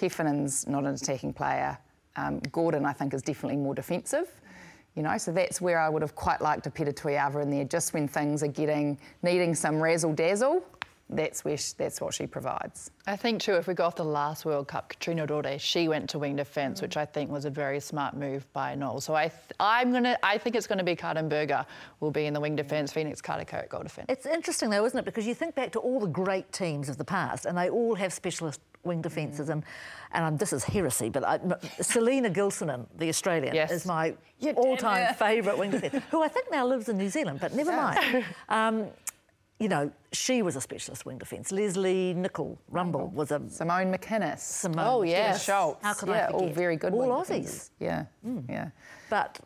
Heffernan's 0.00 0.66
not 0.66 0.84
an 0.84 0.94
attacking 0.94 1.32
player. 1.32 1.78
Um, 2.16 2.40
Gordon, 2.50 2.84
I 2.84 2.92
think, 2.92 3.14
is 3.14 3.22
definitely 3.22 3.56
more 3.56 3.74
defensive. 3.74 4.28
You 4.94 5.02
know, 5.02 5.16
so 5.16 5.32
that's 5.32 5.60
where 5.60 5.80
I 5.80 5.88
would 5.88 6.02
have 6.02 6.14
quite 6.14 6.42
liked 6.42 6.66
a 6.66 6.70
Peta 6.70 6.92
Toeava 6.92 7.42
in 7.42 7.50
there, 7.50 7.64
just 7.64 7.94
when 7.94 8.06
things 8.06 8.42
are 8.42 8.48
getting 8.48 8.98
needing 9.22 9.54
some 9.54 9.80
razzle 9.80 10.12
dazzle. 10.12 10.62
That's 11.14 11.44
where 11.44 11.56
she, 11.56 11.72
that's 11.76 12.00
what 12.00 12.14
she 12.14 12.26
provides. 12.26 12.90
I 13.06 13.16
think 13.16 13.42
too, 13.42 13.54
if 13.54 13.66
we 13.66 13.74
go 13.74 13.84
off 13.84 13.96
the 13.96 14.04
last 14.04 14.44
World 14.44 14.68
Cup, 14.68 14.88
Katrina 14.88 15.26
Rore, 15.26 15.58
she 15.58 15.88
went 15.88 16.08
to 16.10 16.18
wing 16.18 16.36
defence, 16.36 16.80
which 16.80 16.96
I 16.96 17.04
think 17.04 17.30
was 17.30 17.44
a 17.44 17.50
very 17.50 17.80
smart 17.80 18.16
move 18.16 18.50
by 18.52 18.74
Noel. 18.74 19.00
So 19.00 19.14
I, 19.14 19.28
th- 19.28 19.40
I'm 19.60 19.92
gonna, 19.92 20.16
I 20.22 20.38
think 20.38 20.56
it's 20.56 20.66
going 20.66 20.78
to 20.78 20.84
be 20.84 20.96
Karin 20.96 21.28
Burger 21.28 21.66
will 22.00 22.10
be 22.10 22.26
in 22.26 22.34
the 22.34 22.40
wing 22.40 22.56
defence, 22.56 22.92
Phoenix 22.92 23.20
Karaka 23.20 23.54
at 23.54 23.68
goal 23.68 23.82
defence. 23.82 24.06
It's 24.08 24.26
interesting 24.26 24.70
though, 24.70 24.84
isn't 24.84 24.98
it? 24.98 25.04
Because 25.04 25.26
you 25.26 25.34
think 25.34 25.54
back 25.54 25.72
to 25.72 25.78
all 25.80 26.00
the 26.00 26.06
great 26.06 26.50
teams 26.52 26.88
of 26.88 26.96
the 26.96 27.04
past, 27.04 27.46
and 27.46 27.56
they 27.58 27.68
all 27.70 27.94
have 27.96 28.12
specialist 28.12 28.60
wing 28.84 29.00
defences. 29.02 29.48
And 29.48 29.64
and 30.14 30.24
um, 30.26 30.36
this 30.36 30.52
is 30.52 30.62
heresy, 30.62 31.08
but 31.08 31.24
I, 31.26 31.36
m- 31.36 31.54
Selena 31.80 32.28
Gilsonen, 32.28 32.86
the 32.98 33.08
Australian, 33.08 33.54
Yes. 33.54 33.70
is 33.70 33.86
my 33.86 34.14
Yeah, 34.40 34.52
all-time 34.52 35.14
favourite 35.14 35.56
wing 35.58 35.70
defence, 35.70 36.04
who 36.10 36.22
I 36.22 36.28
think 36.28 36.50
now 36.50 36.66
lives 36.66 36.88
in 36.90 36.98
New 36.98 37.08
Zealand. 37.08 37.40
But 37.40 37.54
never 37.54 37.72
mind. 37.72 38.24
Um, 38.50 38.88
you 39.62 39.68
know, 39.68 39.92
she 40.10 40.42
was 40.42 40.56
a 40.56 40.60
specialist 40.60 41.06
wing 41.06 41.18
defence. 41.18 41.52
Leslie 41.52 42.14
Nicol 42.14 42.58
Rumble 42.68 43.06
was 43.14 43.30
a 43.30 43.40
Simone 43.48 43.94
McKinnis. 43.94 44.40
Simone. 44.40 44.84
Oh, 44.84 45.02
yeah. 45.02 45.38
Schultz. 45.38 45.78
How 45.84 45.94
could 45.94 46.08
yeah, 46.08 46.26
I 46.28 46.32
all 46.32 46.48
very 46.48 46.76
good. 46.76 46.92
All 46.92 46.98
wing 46.98 47.10
Aussies. 47.10 47.26
defenders. 47.28 47.70
Yeah, 47.78 48.04
yeah. 48.48 48.70
But 49.08 49.38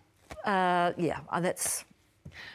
uh, 0.47 0.93
yeah, 0.97 1.21
uh, 1.29 1.41
that's 1.41 1.85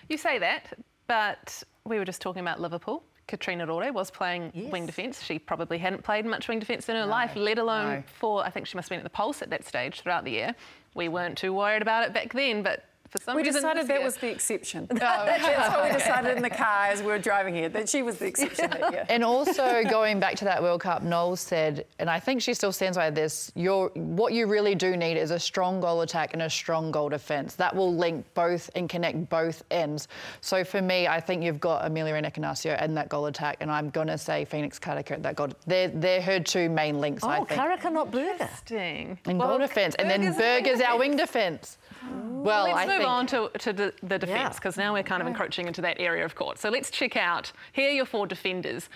You 0.09 0.17
say 0.17 0.39
that, 0.39 0.73
but 1.05 1.61
we 1.85 1.99
were 1.99 2.05
just 2.05 2.19
talking 2.19 2.41
about 2.41 2.59
Liverpool. 2.59 3.03
Katrina 3.27 3.67
Rore 3.67 3.91
was 3.91 4.09
playing 4.09 4.51
wing 4.71 4.87
defence. 4.87 5.21
She 5.21 5.37
probably 5.37 5.77
hadn't 5.77 6.03
played 6.03 6.25
much 6.25 6.47
wing 6.47 6.59
defence 6.59 6.89
in 6.89 6.95
her 6.95 7.05
life, 7.05 7.35
let 7.35 7.59
alone 7.59 7.97
no. 7.97 8.03
for, 8.07 8.43
I 8.43 8.49
think 8.49 8.65
she 8.65 8.75
must 8.75 8.87
have 8.87 8.89
been 8.89 8.99
at 8.99 9.03
the 9.03 9.09
Pulse 9.11 9.43
at 9.43 9.51
that 9.51 9.65
stage 9.65 10.01
throughout 10.01 10.25
the 10.25 10.31
year. 10.31 10.55
We 10.95 11.09
weren't 11.09 11.37
too 11.37 11.53
worried 11.53 11.83
about 11.83 12.03
it 12.05 12.13
back 12.13 12.33
then, 12.33 12.63
but 12.63 12.85
for 13.11 13.21
some 13.21 13.35
we 13.35 13.41
reason. 13.43 13.55
decided 13.55 13.87
that 13.87 13.93
year- 13.95 14.03
was 14.03 14.15
the 14.15 14.29
exception. 14.29 14.87
Oh, 14.89 14.95
that's 14.95 15.75
what 15.75 15.83
we 15.83 15.97
decided 15.97 16.37
in 16.37 16.43
the 16.43 16.49
car 16.49 16.85
as 16.85 17.01
we 17.01 17.07
were 17.07 17.19
driving 17.19 17.53
here, 17.53 17.67
that 17.67 17.89
she 17.89 18.01
was 18.01 18.17
the 18.17 18.25
exception 18.25 18.69
that 18.69 18.91
year. 18.93 19.05
And 19.09 19.21
also 19.21 19.83
going 19.83 20.21
back 20.21 20.35
to 20.37 20.45
that 20.45 20.63
World 20.63 20.81
Cup, 20.81 21.03
Noel 21.03 21.35
said, 21.35 21.85
and 21.99 22.09
I 22.09 22.21
think 22.21 22.41
she 22.41 22.53
still 22.53 22.71
stands 22.71 22.97
by 22.97 23.09
this. 23.09 23.51
Your 23.53 23.89
what 23.95 24.31
you 24.31 24.47
really 24.47 24.75
do 24.75 24.95
need 24.95 25.17
is 25.17 25.31
a 25.31 25.39
strong 25.39 25.81
goal 25.81 26.01
attack 26.01 26.33
and 26.33 26.43
a 26.43 26.49
strong 26.49 26.89
goal 26.89 27.09
defence. 27.09 27.55
That 27.55 27.75
will 27.75 27.93
link 27.93 28.25
both 28.33 28.69
and 28.75 28.87
connect 28.89 29.29
both 29.29 29.61
ends. 29.71 30.07
So 30.39 30.63
for 30.63 30.81
me, 30.81 31.07
I 31.07 31.19
think 31.19 31.43
you've 31.43 31.59
got 31.59 31.83
Ameliaranne 31.83 32.31
Ekenasio 32.31 32.77
and 32.79 32.95
that 32.95 33.09
goal 33.09 33.25
attack, 33.25 33.57
and 33.59 33.69
I'm 33.69 33.89
gonna 33.89 34.17
say 34.17 34.45
Phoenix 34.45 34.79
Karaka 34.79 35.21
that 35.21 35.35
goal. 35.35 35.50
They're 35.67 35.89
they're 35.89 36.21
her 36.21 36.39
two 36.39 36.69
main 36.69 37.01
links. 37.01 37.25
I 37.25 37.39
oh, 37.39 37.45
think. 37.45 37.59
Karaka, 37.59 37.91
not 37.91 38.09
Burger. 38.09 38.31
Interesting. 38.31 39.19
And 39.25 39.37
Well, 39.37 39.50
goal 39.50 39.57
defence, 39.57 39.95
and 39.95 40.09
then 40.09 40.21
Burger's 40.33 40.79
a 40.79 40.87
our 40.87 40.97
wing 40.97 41.17
defence. 41.17 41.77
Well, 42.09 42.64
Let's 42.66 42.77
I 42.77 42.85
move 42.87 42.98
think. 42.98 43.09
on 43.09 43.27
to, 43.27 43.51
to 43.59 43.74
the, 43.74 43.94
the 44.01 44.18
defence 44.18 44.29
Yeah. 44.29 44.50
because 44.55 44.77
now 44.77 44.94
we're 44.94 45.03
kind 45.03 45.22
of 45.22 45.27
encroaching 45.27 45.68
into 45.68 45.81
that 45.81 46.00
area 46.00 46.25
of 46.25 46.35
court. 46.35 46.57
So 46.57 46.70
let's 46.70 46.90
check 46.90 47.16
out. 47.16 47.51
Here 47.74 47.90
are 47.90 47.94
your 47.94 48.05
four 48.05 48.25
defenders. 48.25 48.90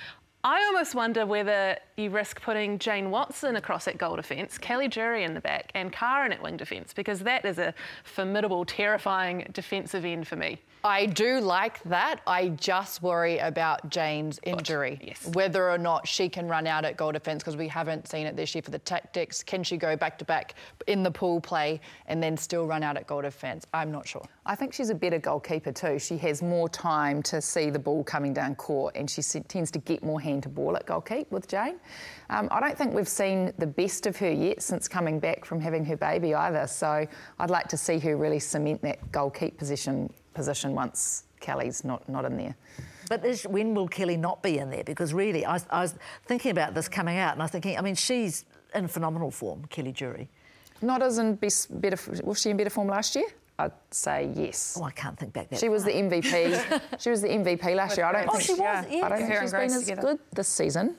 I 0.44 0.64
almost 0.66 0.94
wonder 0.94 1.26
whether 1.26 1.78
you 1.98 2.12
risk 2.12 2.42
putting 2.42 2.78
Jane 2.78 3.10
Watson 3.10 3.56
across 3.56 3.88
at 3.88 3.98
goal 3.98 4.16
defence, 4.16 4.58
Kelly 4.60 4.88
Jury 4.88 5.24
in 5.24 5.34
the 5.34 5.42
back, 5.42 5.72
and 5.74 5.92
Karin 5.92 6.32
at 6.32 6.42
wing 6.42 6.56
defence 6.56 6.94
because 6.94 7.20
that 7.22 7.46
is 7.46 7.58
a 7.58 7.74
formidable, 8.04 8.64
terrifying 8.64 9.48
defensive 9.54 10.06
end 10.06 10.28
for 10.28 10.36
me. 10.36 10.62
I 10.86 11.08
do 11.08 11.40
like 11.40 11.82
that. 11.86 12.22
I 12.28 12.50
just 12.50 13.02
worry 13.02 13.40
about 13.40 13.90
Jane's 13.90 14.40
injury. 14.44 15.00
yes. 15.02 15.28
Whether 15.34 15.68
or 15.68 15.80
not 15.80 16.08
she 16.08 16.30
can 16.30 16.48
run 16.48 16.68
out 16.68 16.86
at 16.86 16.96
goal 16.96 17.12
defence 17.12 17.42
because 17.42 17.58
we 17.58 17.68
haven't 17.68 18.08
seen 18.08 18.28
it 18.28 18.36
this 18.36 18.54
year 18.54 18.62
for 18.62 18.70
the 18.70 18.78
tactics. 18.78 19.42
Can 19.42 19.64
she 19.64 19.78
go 19.78 19.96
back 19.96 20.20
to 20.20 20.26
back 20.26 20.54
in 20.86 21.02
the 21.02 21.10
pool 21.10 21.42
play 21.42 21.82
and 22.06 22.22
then 22.22 22.38
still 22.38 22.68
run 22.68 22.84
out 22.84 22.98
at 22.98 23.08
goal 23.08 23.24
defence? 23.24 23.66
I'm 23.74 23.92
not 23.92 24.08
sure. 24.08 24.24
I 24.46 24.54
think 24.54 24.76
she's 24.76 24.92
a 24.92 24.96
better 24.96 25.18
goalkeeper 25.18 25.72
too. 25.72 25.98
She 25.98 26.18
has 26.20 26.44
more 26.44 26.70
time 26.70 27.24
to 27.24 27.42
see 27.42 27.72
the 27.72 27.80
ball 27.80 28.04
coming 28.04 28.32
down 28.32 28.54
court 28.54 28.96
and 28.96 29.10
she 29.10 29.24
tends 29.24 29.72
to 29.72 29.80
get 29.80 30.04
more 30.04 30.22
hand 30.22 30.44
to 30.44 30.50
ball 30.50 30.76
at 30.76 30.86
goalkeep 30.86 31.32
with 31.32 31.48
Jane. 31.48 31.80
Um, 32.30 32.48
I 32.52 32.60
don't 32.60 32.78
think 32.78 32.94
we've 32.94 33.08
seen 33.08 33.54
the 33.58 33.66
best 33.66 34.06
of 34.06 34.18
her 34.18 34.32
yet 34.32 34.62
since 34.62 34.88
coming 34.88 35.20
back 35.20 35.46
from 35.46 35.60
having 35.60 35.84
her 35.86 35.98
baby 35.98 36.36
either. 36.36 36.68
So 36.68 37.08
I'd 37.40 37.50
like 37.50 37.70
to 37.70 37.78
see 37.78 37.98
her 37.98 38.16
really 38.18 38.40
cement 38.40 38.84
that 38.84 39.12
goalkeep 39.12 39.58
position 39.58 40.14
position 40.36 40.76
once 40.76 41.24
Kelly's 41.40 41.84
not, 41.84 42.08
not 42.08 42.26
in 42.26 42.38
there. 42.38 42.56
But 43.10 43.26
is, 43.26 43.44
when 43.44 43.74
will 43.74 43.88
Kelly 43.88 44.18
not 44.18 44.42
be 44.44 44.58
in 44.58 44.70
there? 44.70 44.84
Because 44.84 45.14
really, 45.14 45.46
I, 45.46 45.60
I 45.70 45.82
was 45.82 45.96
thinking 46.26 46.52
about 46.52 46.74
this 46.74 46.88
coming 46.88 47.18
out, 47.18 47.34
and 47.34 47.42
I 47.42 47.46
was 47.46 47.52
thinking, 47.52 47.78
I 47.78 47.82
mean, 47.82 47.96
she's 47.96 48.46
in 48.74 48.88
phenomenal 48.88 49.32
form, 49.32 49.66
Kelly 49.70 49.92
Jury. 49.92 50.28
Not 50.82 51.02
as 51.02 51.18
in 51.20 51.36
best, 51.36 51.80
better. 51.82 51.98
Was 52.24 52.42
she 52.42 52.50
in 52.50 52.58
better 52.58 52.70
form 52.70 52.88
last 52.88 53.16
year? 53.16 53.26
I'd 53.58 53.72
say 53.90 54.32
yes. 54.36 54.78
Oh, 54.80 54.84
I 54.84 54.92
can't 54.92 55.18
think 55.18 55.32
back 55.34 55.50
that 55.50 55.60
She 55.60 55.70
was 55.70 55.86
the. 55.86 55.92
MVP. 55.92 56.82
she 57.00 57.10
was 57.10 57.22
the 57.22 57.30
MVP 57.30 57.74
last 57.76 57.96
year. 57.96 58.06
I 58.06 58.12
don't 58.12 58.28
Oh, 58.28 58.32
think 58.34 58.44
she 58.44 58.52
was. 58.54 58.86
Yeah. 58.92 59.06
I 59.06 59.10
don't 59.10 59.20
think 59.28 59.40
she's 59.42 59.52
been 59.52 59.62
as 59.62 59.80
together. 59.80 60.02
good 60.02 60.20
this 60.34 60.48
season. 60.50 60.96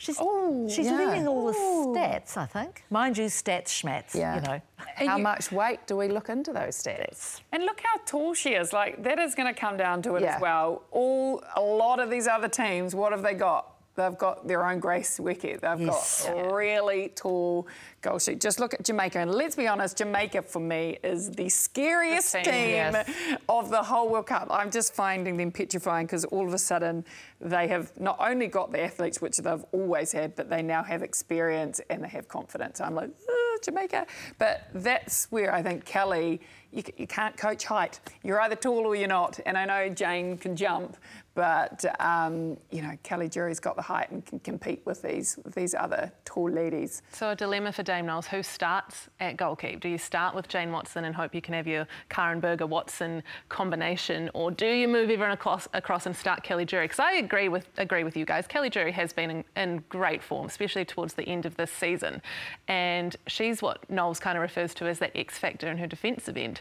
She's, 0.00 0.16
Oh, 0.18 0.66
she's 0.66 0.86
yeah. 0.86 0.96
leading 0.96 1.28
all 1.28 1.46
the 1.46 1.52
stats, 1.52 2.38
I 2.38 2.46
think. 2.46 2.84
Mind 2.88 3.18
you, 3.18 3.26
stats 3.26 3.66
schmats, 3.68 4.14
Yeah. 4.14 4.36
you 4.36 4.40
know. 4.40 4.60
How 5.06 5.18
you- 5.18 5.22
much 5.22 5.52
weight 5.52 5.86
do 5.86 5.94
we 5.98 6.08
look 6.08 6.30
into 6.30 6.54
those 6.54 6.82
stats? 6.82 7.40
And 7.52 7.64
look 7.64 7.82
how 7.84 8.00
tall 8.06 8.32
she 8.32 8.54
is. 8.54 8.72
Like 8.72 9.02
that 9.02 9.18
is 9.18 9.34
going 9.34 9.52
to 9.54 9.60
come 9.60 9.76
down 9.76 10.00
to 10.02 10.14
it 10.16 10.22
Yeah. 10.22 10.36
as 10.36 10.40
well. 10.40 10.82
All 10.90 11.44
a 11.54 11.60
lot 11.60 12.00
of 12.00 12.08
these 12.08 12.26
other 12.26 12.48
teams, 12.48 12.94
what 12.94 13.12
have 13.12 13.22
they 13.22 13.34
got? 13.34 13.69
They've 13.96 14.16
got 14.16 14.46
their 14.46 14.64
own 14.64 14.78
Grace 14.78 15.18
Nweke. 15.18 15.60
They've 15.60 15.80
Yes. 15.80 16.24
got 16.26 16.52
really 16.52 17.08
tall 17.14 17.66
goal 18.02 18.18
sheet. 18.18 18.40
Just 18.40 18.60
look 18.60 18.72
at 18.72 18.84
Jamaica, 18.84 19.18
and 19.18 19.30
let's 19.34 19.56
be 19.56 19.66
honest, 19.66 19.98
Jamaica 19.98 20.42
for 20.42 20.60
me 20.60 20.98
is 21.02 21.30
the 21.32 21.48
scariest 21.48 22.32
The 22.32 22.38
team, 22.42 22.52
team, 22.52 22.70
yes. 22.70 23.10
of 23.48 23.70
the 23.70 23.82
whole 23.82 24.08
World 24.08 24.26
Cup. 24.26 24.48
I'm 24.50 24.70
just 24.70 24.94
finding 24.94 25.36
them 25.36 25.50
petrifying 25.50 26.06
because 26.06 26.24
all 26.26 26.46
of 26.46 26.54
a 26.54 26.58
sudden 26.58 27.04
they 27.40 27.68
have 27.68 27.92
not 28.00 28.16
only 28.20 28.46
got 28.46 28.72
the 28.72 28.80
athletes, 28.80 29.20
which 29.20 29.36
they've 29.38 29.64
always 29.72 30.12
had, 30.12 30.34
but 30.36 30.48
they 30.48 30.62
now 30.62 30.82
have 30.82 31.02
experience 31.02 31.80
and 31.90 32.02
they 32.04 32.08
have 32.08 32.28
confidence. 32.28 32.80
I'm 32.80 32.94
like, 32.94 33.10
"Ah, 33.28 33.58
Jamaica. 33.62 34.06
But 34.38 34.62
that's 34.72 35.30
where 35.30 35.52
I 35.52 35.62
think 35.62 35.84
Kelly, 35.84 36.40
you, 36.72 36.82
you 36.96 37.06
can't 37.06 37.36
coach 37.36 37.64
height. 37.64 38.00
You're 38.22 38.40
either 38.40 38.56
tall 38.56 38.86
or 38.86 38.94
you're 38.94 39.08
not. 39.08 39.40
And 39.46 39.58
I 39.58 39.64
know 39.64 39.88
Jane 39.88 40.36
can 40.38 40.56
jump, 40.56 40.96
but 41.34 41.84
um, 42.00 42.56
you 42.70 42.82
know 42.82 42.92
Kelly 43.02 43.28
Jury's 43.28 43.60
got 43.60 43.76
the 43.76 43.82
height 43.82 44.10
and 44.10 44.24
can 44.26 44.40
compete 44.40 44.82
with 44.84 45.02
these 45.02 45.38
with 45.44 45.54
these 45.54 45.74
other 45.74 46.12
tall 46.24 46.50
ladies. 46.50 47.02
So 47.12 47.30
a 47.30 47.36
dilemma 47.36 47.72
for 47.72 47.82
Dame 47.82 48.06
Knowles. 48.06 48.26
Who 48.26 48.42
starts 48.42 49.08
at 49.20 49.36
goalkeep? 49.36 49.80
Do 49.80 49.88
you 49.88 49.98
start 49.98 50.34
with 50.34 50.48
Jane 50.48 50.72
Watson 50.72 51.04
and 51.04 51.14
hope 51.14 51.34
you 51.34 51.40
can 51.40 51.54
have 51.54 51.66
your 51.66 51.86
Karin 52.08 52.40
Burger 52.40 52.66
Watson 52.66 53.22
combination, 53.48 54.30
or 54.34 54.50
do 54.50 54.66
you 54.66 54.88
move 54.88 55.10
everyone 55.10 55.30
across, 55.30 55.68
across 55.72 56.06
and 56.06 56.16
start 56.16 56.42
Kelly 56.42 56.64
Jury? 56.64 56.86
Because 56.86 57.00
I 57.00 57.14
agree 57.14 57.48
with 57.48 57.66
agree 57.78 58.04
with 58.04 58.16
you 58.16 58.24
guys. 58.24 58.46
Kelly 58.46 58.70
Jury 58.70 58.92
has 58.92 59.12
been 59.12 59.30
in, 59.30 59.44
in 59.56 59.84
great 59.88 60.22
form, 60.22 60.46
especially 60.46 60.84
towards 60.84 61.14
the 61.14 61.24
end 61.24 61.46
of 61.46 61.56
this 61.56 61.70
season, 61.70 62.22
and 62.68 63.16
she's 63.26 63.62
what 63.62 63.88
Knowles 63.88 64.20
kind 64.20 64.36
of 64.36 64.42
refers 64.42 64.74
to 64.74 64.86
as 64.86 64.98
that 64.98 65.12
X 65.14 65.38
factor 65.38 65.68
in 65.68 65.78
her 65.78 65.86
defensive 65.86 66.36
end. 66.36 66.59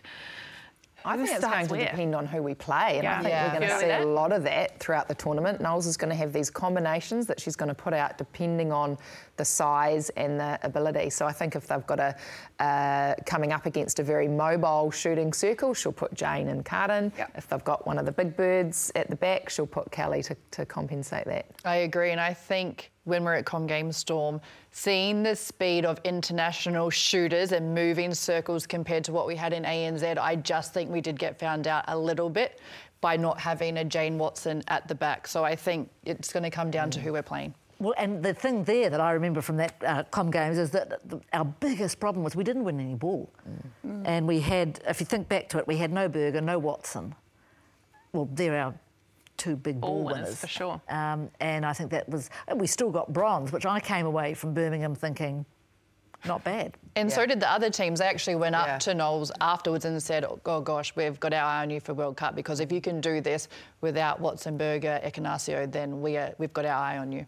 I 1.06 1.16
think 1.16 1.30
it's 1.30 1.46
going 1.46 1.68
to 1.68 1.78
depend 1.78 2.14
on 2.14 2.26
who 2.26 2.44
we 2.44 2.54
play, 2.54 2.98
and 2.98 3.08
I 3.08 3.18
think 3.20 3.30
Yeah. 3.30 3.46
we're 3.54 3.60
going 3.60 3.72
to 3.72 3.80
see 3.80 3.90
a 3.90 4.06
lot 4.06 4.32
of 4.32 4.44
that 4.44 4.80
throughout 4.80 5.08
the 5.08 5.16
tournament. 5.16 5.62
Knowles 5.62 5.88
is 5.88 5.96
going 5.96 6.10
to 6.10 6.16
have 6.16 6.34
these 6.34 6.50
combinations 6.50 7.26
that 7.28 7.40
she's 7.40 7.56
going 7.56 7.70
to 7.70 7.76
put 7.76 7.94
out 7.94 8.18
depending 8.18 8.72
on 8.72 8.98
the 9.38 9.46
size 9.46 10.10
and 10.12 10.40
the 10.40 10.60
ability. 10.64 11.10
So 11.10 11.26
I 11.26 11.32
think 11.32 11.56
if 11.56 11.68
they've 11.68 11.86
got 11.88 12.00
a 12.00 12.16
uh, 12.62 13.16
coming 13.26 13.54
up 13.54 13.66
against 13.66 14.00
a 14.00 14.04
very 14.04 14.28
mobile 14.28 14.92
shooting 14.92 15.32
circle, 15.32 15.74
she'll 15.74 15.94
put 15.94 16.14
Jane 16.14 16.50
and 16.50 16.66
Karin. 16.66 17.14
Yep. 17.18 17.32
If 17.36 17.48
they've 17.48 17.64
got 17.64 17.88
one 17.88 17.98
of 17.98 18.06
the 18.06 18.12
big 18.12 18.36
birds 18.36 18.92
at 18.96 19.10
the 19.10 19.16
back, 19.16 19.50
she'll 19.50 19.68
put 19.68 19.92
Kelly 19.92 20.22
to, 20.24 20.36
to 20.52 20.66
compensate 20.66 21.26
that. 21.26 21.46
I 21.64 21.78
agree, 21.78 22.12
and 22.12 22.20
I 22.20 22.34
think 22.34 22.92
when 23.10 23.24
we're 23.24 23.36
at 23.36 23.46
Com 23.46 23.68
Game 23.68 23.92
Storm, 23.92 24.40
seeing 24.72 25.24
the 25.24 25.36
speed 25.36 25.86
of 25.86 26.00
international 26.04 26.90
shooters 26.90 27.52
and 27.52 27.74
moving 27.74 28.14
circles 28.14 28.66
compared 28.66 29.04
to 29.06 29.12
what 29.12 29.28
we 29.28 29.36
had 29.36 29.52
in 29.52 29.64
ANZ, 29.64 30.18
I 30.18 30.36
just 30.36 30.74
think 30.74 30.90
we 30.90 31.02
did 31.02 31.20
get 31.20 31.38
found 31.38 31.68
out 31.68 31.84
a 31.88 31.98
little 31.98 32.30
bit 32.30 32.60
by 33.02 33.18
not 33.18 33.40
having 33.40 33.78
a 33.78 33.84
Jane 33.84 34.18
Watson 34.18 34.64
at 34.68 34.88
the 34.88 34.96
back. 34.96 35.28
So 35.28 35.44
I 35.44 35.56
think 35.56 35.90
it's 36.06 36.32
going 36.32 36.44
to 36.44 36.50
come 36.50 36.70
down 36.72 36.90
to 36.92 37.00
who 37.00 37.14
we're 37.14 37.24
playing. 37.24 37.54
Well, 37.80 37.94
and 37.98 38.22
the 38.22 38.34
thing 38.34 38.66
there 38.66 38.90
that 38.90 39.00
I 39.00 39.14
remember 39.14 39.42
from 39.42 39.56
that 39.58 39.76
uh, 39.86 40.04
Com 40.12 40.32
Games 40.32 40.58
is 40.58 40.72
that 40.72 41.10
the, 41.10 41.22
our 41.32 41.46
biggest 41.46 42.00
problem 42.00 42.26
was 42.26 42.36
we 42.36 42.44
didn't 42.44 42.66
win 42.66 42.80
any 42.80 42.96
ball. 42.96 43.30
And 44.04 44.28
we 44.28 44.42
had, 44.42 44.82
if 44.86 45.00
you 45.00 45.06
think 45.06 45.30
back 45.30 45.48
to 45.50 45.58
it, 45.60 45.68
we 45.68 45.78
had 45.78 45.92
no 45.92 46.10
Burger, 46.10 46.42
no 46.42 46.60
Watson. 46.60 47.16
Well, 48.12 48.28
they're 48.34 48.58
our 48.58 48.74
two 49.40 49.56
big 49.56 49.82
ball, 49.82 50.04
Ball 50.04 50.14
winners, 50.14 50.40
for 50.40 50.48
sure. 50.48 50.82
Um, 50.90 51.32
and 51.40 51.66
I 51.66 51.74
think 51.74 51.90
that 51.92 52.08
was, 52.08 52.30
we 52.56 52.68
still 52.68 52.92
got 52.92 53.12
bronze, 53.12 53.52
which 53.52 53.66
I 53.66 53.80
came 53.80 54.06
away 54.06 54.36
from 54.36 54.54
Birmingham 54.54 54.94
thinking, 54.94 55.46
not 56.26 56.44
bad. 56.44 56.76
And 56.98 57.10
so 57.12 57.26
did 57.26 57.40
the 57.40 57.50
other 57.50 57.70
teams. 57.70 58.00
They 58.00 58.06
actually 58.06 58.36
went 58.36 58.54
up 58.54 58.68
Yeah. 58.68 58.78
to 58.80 58.94
Knowles 58.94 59.32
afterwards 59.40 59.86
and 59.86 60.04
said, 60.04 60.26
oh 60.26 60.60
gosh, 60.62 60.94
we've 60.96 61.20
got 61.20 61.34
our 61.34 61.44
eye 61.44 61.62
on 61.62 61.70
you 61.70 61.80
for 61.80 61.94
World 61.94 62.18
Cup 62.18 62.36
because 62.36 62.60
if 62.60 62.72
you 62.74 62.82
can 62.82 63.00
do 63.00 63.22
this 63.22 63.48
without 63.82 64.20
Watson, 64.20 64.58
Burger, 64.58 65.00
Ekenasio, 65.04 65.72
then 65.72 66.02
we 66.02 66.18
are, 66.18 66.34
we've 66.38 66.54
got 66.54 66.66
our 66.66 66.74
eye 66.74 66.98
on 66.98 67.12
you. 67.12 67.26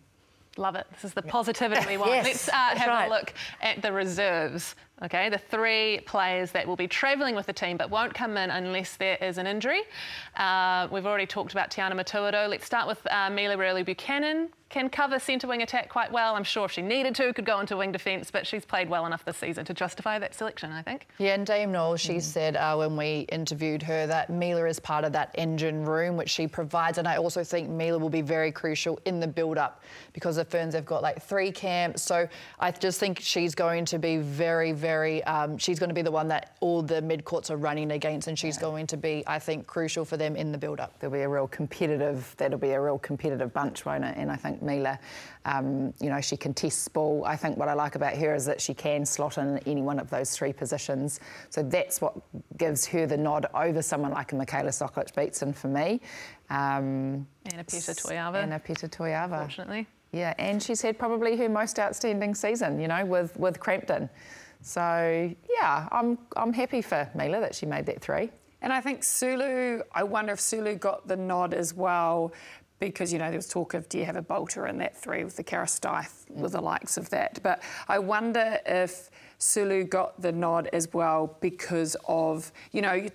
Love 0.57 0.75
it. 0.75 0.85
This 0.91 1.05
is 1.05 1.13
the 1.13 1.21
positivity 1.21 1.85
we 1.87 1.95
want. 1.97 2.11
Yes, 2.11 2.25
Let's 2.25 2.49
uh, 2.49 2.51
have 2.77 2.87
right. 2.89 3.05
a 3.05 3.09
look 3.09 3.33
at 3.61 3.81
the 3.81 3.93
reserves. 3.93 4.75
Okay, 5.03 5.29
the 5.29 5.37
three 5.39 6.01
players 6.05 6.51
that 6.51 6.67
will 6.67 6.75
be 6.75 6.87
travelling 6.87 7.33
with 7.33 7.47
the 7.47 7.53
team 7.53 7.75
but 7.75 7.89
won't 7.89 8.13
come 8.13 8.37
in 8.37 8.51
unless 8.51 8.97
there 8.97 9.17
is 9.19 9.39
an 9.39 9.47
injury. 9.47 9.81
Uh, 10.37 10.87
we've 10.91 11.07
already 11.07 11.25
talked 11.25 11.53
about 11.53 11.71
Tiana 11.71 11.93
Metuarau. 11.93 12.47
Let's 12.47 12.65
start 12.65 12.87
with 12.87 12.99
uh, 13.11 13.29
Mila 13.31 13.57
Reuelu 13.57 13.83
Buchanan. 13.83 14.49
Can 14.69 14.89
cover 14.89 15.19
centre 15.19 15.47
wing 15.47 15.63
attack 15.63 15.89
quite 15.89 16.13
well. 16.13 16.35
I'm 16.35 16.45
sure 16.45 16.63
if 16.63 16.71
she 16.71 16.81
needed 16.81 17.13
to, 17.15 17.33
could 17.33 17.43
go 17.43 17.59
into 17.59 17.75
wing 17.75 17.91
defence, 17.91 18.31
but 18.31 18.47
she's 18.47 18.63
played 18.63 18.87
well 18.87 19.05
enough 19.05 19.25
this 19.25 19.35
season 19.35 19.65
to 19.65 19.73
justify 19.73 20.17
that 20.19 20.33
selection, 20.33 20.71
I 20.71 20.81
think. 20.81 21.07
Yeah, 21.17 21.33
and 21.33 21.45
Dame 21.45 21.73
Knowles, 21.73 21.99
she 21.99 22.21
said 22.21 22.55
uh, 22.55 22.77
when 22.77 22.95
we 22.95 23.21
interviewed 23.33 23.83
her 23.83 24.07
that 24.07 24.29
Mila 24.29 24.65
is 24.67 24.79
part 24.79 25.03
of 25.03 25.11
that 25.11 25.31
engine 25.35 25.83
room 25.83 26.15
which 26.15 26.29
she 26.29 26.47
provides, 26.47 26.99
and 26.99 27.07
I 27.07 27.17
also 27.17 27.43
think 27.43 27.67
Mila 27.67 27.97
will 27.97 28.09
be 28.09 28.21
very 28.21 28.49
crucial 28.49 28.97
in 29.03 29.19
the 29.19 29.27
build-up 29.27 29.83
because 30.13 30.37
the 30.37 30.45
Ferns 30.45 30.73
have 30.73 30.85
got 30.85 31.01
like 31.01 31.21
three 31.21 31.51
camps, 31.51 32.01
so 32.01 32.29
I 32.57 32.71
just 32.71 32.97
think 32.97 33.19
she's 33.19 33.53
going 33.53 33.83
to 33.85 33.99
be 33.99 34.17
very, 34.17 34.71
very. 34.71 34.90
Um, 35.23 35.57
she's 35.57 35.79
going 35.79 35.89
to 35.89 35.93
be 35.93 36.01
the 36.01 36.11
one 36.11 36.27
that 36.29 36.55
all 36.59 36.81
the 36.81 37.01
mid 37.01 37.25
courts 37.25 37.49
are 37.49 37.57
running 37.57 37.91
against, 37.91 38.27
and 38.27 38.37
she's 38.37 38.57
going 38.57 38.87
to 38.87 38.97
be, 38.97 39.23
I 39.27 39.39
think, 39.39 39.67
crucial 39.67 40.05
for 40.05 40.17
them 40.17 40.35
in 40.35 40.51
the 40.51 40.57
build-up. 40.57 40.99
There'll 40.99 41.13
be 41.13 41.21
a 41.21 41.29
real 41.29 41.47
competitive. 41.47 42.33
That'll 42.37 42.59
be 42.59 42.71
a 42.71 42.81
real 42.81 42.99
competitive 42.99 43.53
bunch, 43.53 43.85
won't 43.85 44.03
it? 44.03 44.15
And 44.17 44.31
I 44.31 44.35
think 44.35 44.61
Mila, 44.61 44.99
um, 45.45 45.93
you 45.99 46.09
know, 46.09 46.21
she 46.21 46.37
contests 46.37 46.87
ball. 46.87 47.23
I 47.25 47.35
think 47.35 47.57
what 47.57 47.67
I 47.67 47.73
like 47.73 47.95
about 47.95 48.15
her 48.17 48.35
is 48.35 48.45
that 48.45 48.61
she 48.61 48.73
can 48.73 49.05
slot 49.05 49.37
in 49.37 49.57
any 49.59 49.81
one 49.81 49.99
of 49.99 50.09
those 50.09 50.31
three 50.31 50.53
positions. 50.53 51.19
So 51.49 51.63
that's 51.63 52.01
what 52.01 52.15
gives 52.57 52.85
her 52.87 53.05
the 53.05 53.17
nod 53.17 53.47
over 53.53 53.81
someone 53.81 54.11
like 54.11 54.31
a 54.31 54.35
Michaela 54.35 54.69
Sokolich 54.69 55.13
Beatson 55.13 55.53
for 55.53 55.67
me. 55.67 56.01
Um, 56.49 57.27
Anna 57.45 57.63
Peta 57.63 57.91
Toeava, 57.91 58.43
Anna 58.43 58.59
Peta 58.59 58.87
Toeava. 58.87 59.41
unfortunately. 59.41 59.87
Yeah, 60.11 60.33
and 60.37 60.61
she's 60.61 60.81
had 60.81 60.99
probably 60.99 61.37
her 61.37 61.47
most 61.47 61.79
outstanding 61.79 62.35
season, 62.35 62.81
you 62.81 62.87
know, 62.89 63.05
with, 63.05 63.37
with 63.37 63.59
Crampton. 63.59 64.09
So 64.61 65.33
yeah, 65.49 65.87
I'm 65.91 66.17
I'm 66.35 66.53
happy 66.53 66.81
for 66.81 67.09
Mila 67.15 67.39
that 67.41 67.55
she 67.55 67.65
made 67.65 67.85
that 67.87 68.01
three. 68.01 68.29
And 68.61 68.71
I 68.71 68.79
think 68.79 69.03
Sulu, 69.03 69.81
I 69.91 70.03
wonder 70.03 70.33
if 70.33 70.39
Sulu 70.39 70.75
got 70.75 71.07
the 71.07 71.15
nod 71.15 71.53
as 71.53 71.73
well 71.73 72.31
because, 72.79 73.11
you 73.11 73.19
know, 73.19 73.29
there 73.29 73.37
was 73.37 73.47
talk 73.47 73.73
of 73.73 73.89
do 73.89 73.97
you 73.97 74.05
have 74.05 74.15
a 74.15 74.21
bolter 74.21 74.67
in 74.67 74.77
that 74.79 74.95
three 74.95 75.23
with 75.23 75.35
the 75.35 75.43
Karastith, 75.43 76.29
with 76.29 76.51
the 76.51 76.61
likes 76.61 76.97
of 76.97 77.09
that. 77.09 77.39
But 77.41 77.61
I 77.87 77.99
wonder 77.99 78.59
if 78.65 79.09
Sulu 79.39 79.83
got 79.85 80.21
the 80.21 80.31
nod 80.31 80.69
as 80.73 80.91
well 80.93 81.37
because 81.41 81.95
of, 82.07 82.51
you 82.71 82.81
know, 82.81 83.07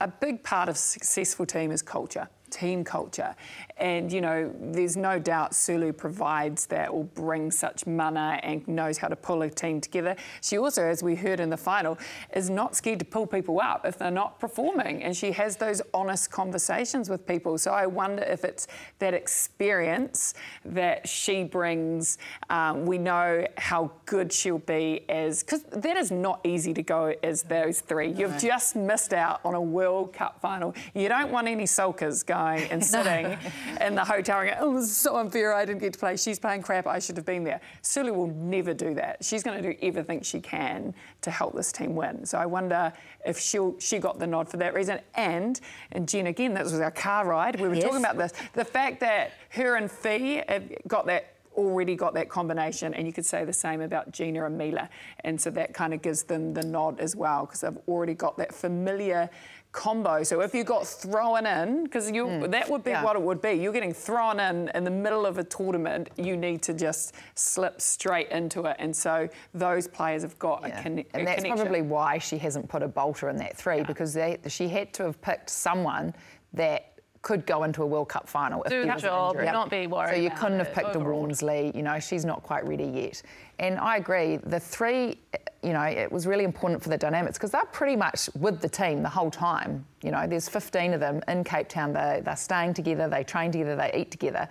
a 0.00 0.08
big 0.08 0.42
part 0.42 0.68
of 0.68 0.76
successful 0.76 1.46
team 1.46 1.70
is 1.70 1.82
culture. 1.82 2.28
Team 2.56 2.84
culture, 2.84 3.34
and 3.76 4.10
you 4.10 4.22
know, 4.22 4.50
there's 4.58 4.96
no 4.96 5.18
doubt 5.18 5.54
Sulu 5.54 5.92
provides 5.92 6.64
that 6.66 6.88
or 6.88 7.04
brings 7.04 7.58
such 7.58 7.86
mana 7.86 8.40
and 8.42 8.66
knows 8.66 8.96
how 8.96 9.08
to 9.08 9.16
pull 9.16 9.42
a 9.42 9.50
team 9.50 9.78
together. 9.78 10.16
She 10.40 10.56
also, 10.56 10.82
as 10.82 11.02
we 11.02 11.16
heard 11.16 11.38
in 11.38 11.50
the 11.50 11.58
final, 11.58 11.98
is 12.34 12.48
not 12.48 12.74
scared 12.74 12.98
to 13.00 13.04
pull 13.04 13.26
people 13.26 13.60
up 13.60 13.84
if 13.84 13.98
they're 13.98 14.10
not 14.10 14.40
performing, 14.40 15.02
and 15.02 15.14
she 15.14 15.32
has 15.32 15.56
those 15.56 15.82
honest 15.92 16.30
conversations 16.30 17.10
with 17.10 17.26
people. 17.26 17.58
So 17.58 17.72
I 17.72 17.84
wonder 17.84 18.22
if 18.22 18.42
it's 18.42 18.68
that 19.00 19.12
experience 19.12 20.32
that 20.64 21.06
she 21.06 21.44
brings. 21.44 22.16
Um, 22.48 22.86
we 22.86 22.96
know 22.96 23.46
how 23.58 23.90
good 24.06 24.32
she'll 24.32 24.60
be 24.60 25.04
as 25.10 25.42
because 25.42 25.62
that 25.64 25.98
is 25.98 26.10
not 26.10 26.40
easy 26.42 26.72
to 26.72 26.82
go 26.82 27.12
as 27.22 27.42
those 27.42 27.80
three. 27.82 28.12
You've 28.12 28.38
just 28.38 28.76
missed 28.76 29.12
out 29.12 29.40
on 29.44 29.52
a 29.52 29.60
World 29.60 30.14
Cup 30.14 30.40
final. 30.40 30.74
You 30.94 31.10
don't 31.10 31.30
want 31.30 31.48
any 31.48 31.64
sulkers 31.64 32.24
going 32.24 32.45
and 32.54 32.84
sitting 32.94 33.36
in 33.80 33.94
the 33.94 34.04
hotel 34.04 34.40
and 34.40 34.50
going, 34.50 34.58
oh, 34.60 34.74
this 34.74 34.84
is 34.84 34.96
so 34.96 35.16
unfair, 35.16 35.52
I 35.52 35.64
didn't 35.64 35.80
get 35.80 35.92
to 35.94 35.98
play. 35.98 36.16
She's 36.16 36.38
playing 36.38 36.62
crap, 36.62 36.86
I 36.86 36.98
should 36.98 37.16
have 37.16 37.26
been 37.26 37.44
there. 37.44 37.60
Sulu 37.82 38.12
will 38.12 38.28
never 38.28 38.72
do 38.72 38.94
that. 38.94 39.24
She's 39.24 39.42
going 39.42 39.62
to 39.62 39.72
do 39.72 39.78
everything 39.82 40.22
she 40.22 40.40
can 40.40 40.94
to 41.22 41.30
help 41.30 41.54
this 41.54 41.72
team 41.72 41.94
win. 41.94 42.24
So 42.24 42.38
I 42.38 42.46
wonder 42.46 42.92
if 43.24 43.38
she 43.38 43.58
she 43.78 43.98
got 43.98 44.18
the 44.18 44.26
nod 44.26 44.48
for 44.48 44.56
that 44.58 44.74
reason. 44.74 45.00
And, 45.14 45.60
and 45.92 46.08
Jen, 46.08 46.26
again, 46.28 46.54
that 46.54 46.64
was 46.64 46.74
our 46.80 46.90
car 46.90 47.26
ride. 47.26 47.60
We 47.60 47.68
were 47.68 47.74
Yes. 47.74 47.84
talking 47.84 47.98
about 47.98 48.16
this. 48.16 48.32
The 48.54 48.64
fact 48.64 49.00
that 49.00 49.32
her 49.50 49.76
and 49.76 49.90
Fee 49.90 50.42
have 50.48 50.64
got 50.86 51.06
that 51.06 51.32
already 51.56 51.96
got 51.96 52.12
that 52.12 52.28
combination, 52.28 52.92
and 52.92 53.06
you 53.06 53.12
could 53.14 53.24
say 53.24 53.42
the 53.44 53.52
same 53.52 53.80
about 53.80 54.12
Gina 54.12 54.44
and 54.44 54.58
Mila. 54.58 54.90
And 55.24 55.40
so 55.40 55.48
that 55.52 55.72
kind 55.72 55.94
of 55.94 56.02
gives 56.02 56.22
them 56.24 56.52
the 56.52 56.62
nod 56.62 57.00
as 57.00 57.16
well, 57.16 57.46
because 57.46 57.62
they've 57.62 57.78
already 57.88 58.12
got 58.12 58.36
that 58.36 58.54
familiar 58.54 59.30
combo. 59.76 60.22
So 60.24 60.40
if 60.40 60.54
you 60.54 60.64
got 60.64 60.86
thrown 60.86 61.46
in, 61.46 61.84
because 61.84 62.10
you 62.10 62.26
hmm. 62.26 62.50
that 62.50 62.68
would 62.68 62.82
be 62.82 62.90
Yeah. 62.90 63.04
what 63.04 63.14
it 63.14 63.22
would 63.22 63.40
be. 63.40 63.52
You're 63.52 63.72
getting 63.74 63.92
thrown 63.92 64.40
in 64.40 64.70
in 64.74 64.82
the 64.82 64.90
middle 64.90 65.24
of 65.26 65.38
a 65.38 65.44
tournament. 65.44 66.08
You 66.16 66.36
need 66.36 66.62
to 66.62 66.72
just 66.72 67.14
slip 67.34 67.80
straight 67.80 68.30
into 68.30 68.64
it. 68.64 68.76
And 68.80 68.96
so 68.96 69.28
those 69.54 69.86
players 69.86 70.22
have 70.22 70.36
got 70.38 70.64
a, 70.64 70.68
Yeah. 70.68 70.82
conne- 70.82 70.98
a 71.00 71.16
and 71.16 71.26
that's 71.26 71.42
connection. 71.42 71.56
probably 71.56 71.82
why 71.82 72.18
she 72.18 72.38
hasn't 72.38 72.68
put 72.68 72.82
a 72.82 72.88
bolter 72.88 73.28
in 73.28 73.36
that 73.36 73.56
three 73.56 73.82
because 73.84 74.14
they, 74.14 74.38
she 74.48 74.66
had 74.68 74.92
to 74.94 75.04
have 75.04 75.20
picked 75.20 75.50
someone 75.50 76.14
that 76.54 76.92
could 77.22 77.44
go 77.44 77.64
into 77.64 77.82
a 77.82 77.86
World 77.86 78.08
Cup 78.08 78.28
final. 78.28 78.62
if 78.62 78.70
Do 78.70 78.76
there 78.76 78.86
the 78.86 78.94
was 78.94 79.02
an 79.02 79.08
job, 79.10 79.34
injury. 79.34 79.52
not 79.52 79.68
be 79.68 79.86
worried 79.88 80.10
So 80.10 80.14
you 80.20 80.28
about 80.28 80.38
couldn't 80.38 80.58
have 80.58 80.72
picked 80.72 80.94
overall. 80.94 81.18
a 81.18 81.20
Walmsley. 81.22 81.72
You 81.74 81.82
know, 81.82 81.98
she's 81.98 82.24
not 82.24 82.42
quite 82.44 82.64
ready 82.66 82.84
yet. 82.86 83.20
And 83.58 83.78
I 83.78 83.96
agree. 83.96 84.36
The 84.36 84.60
three, 84.60 85.18
you 85.62 85.72
know, 85.72 85.82
it 85.82 86.12
was 86.12 86.26
really 86.26 86.44
important 86.44 86.82
for 86.82 86.90
the 86.90 86.98
dynamics 86.98 87.38
because 87.38 87.50
they're 87.50 87.64
pretty 87.66 87.96
much 87.96 88.28
with 88.38 88.60
the 88.60 88.68
team 88.68 89.02
the 89.02 89.08
whole 89.08 89.30
time. 89.30 89.84
You 90.02 90.10
know, 90.10 90.26
there's 90.26 90.48
15 90.48 90.92
of 90.92 91.00
them 91.00 91.22
in 91.28 91.42
Cape 91.42 91.68
Town. 91.68 91.92
They, 91.92 92.20
they're 92.24 92.36
staying 92.36 92.74
together. 92.74 93.08
They 93.08 93.24
train 93.24 93.50
together. 93.50 93.76
They 93.76 93.92
eat 93.94 94.10
together. 94.10 94.48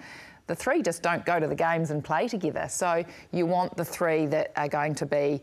The 0.47 0.55
three 0.55 0.81
just 0.81 1.01
don't 1.01 1.25
go 1.25 1.39
to 1.39 1.47
the 1.47 1.55
games 1.55 1.91
and 1.91 2.03
play 2.03 2.27
together. 2.27 2.67
So 2.69 3.03
you 3.31 3.45
want 3.45 3.75
the 3.77 3.85
three 3.85 4.25
that 4.27 4.51
are 4.55 4.67
going 4.67 4.93
to 4.95 5.05
be 5.05 5.41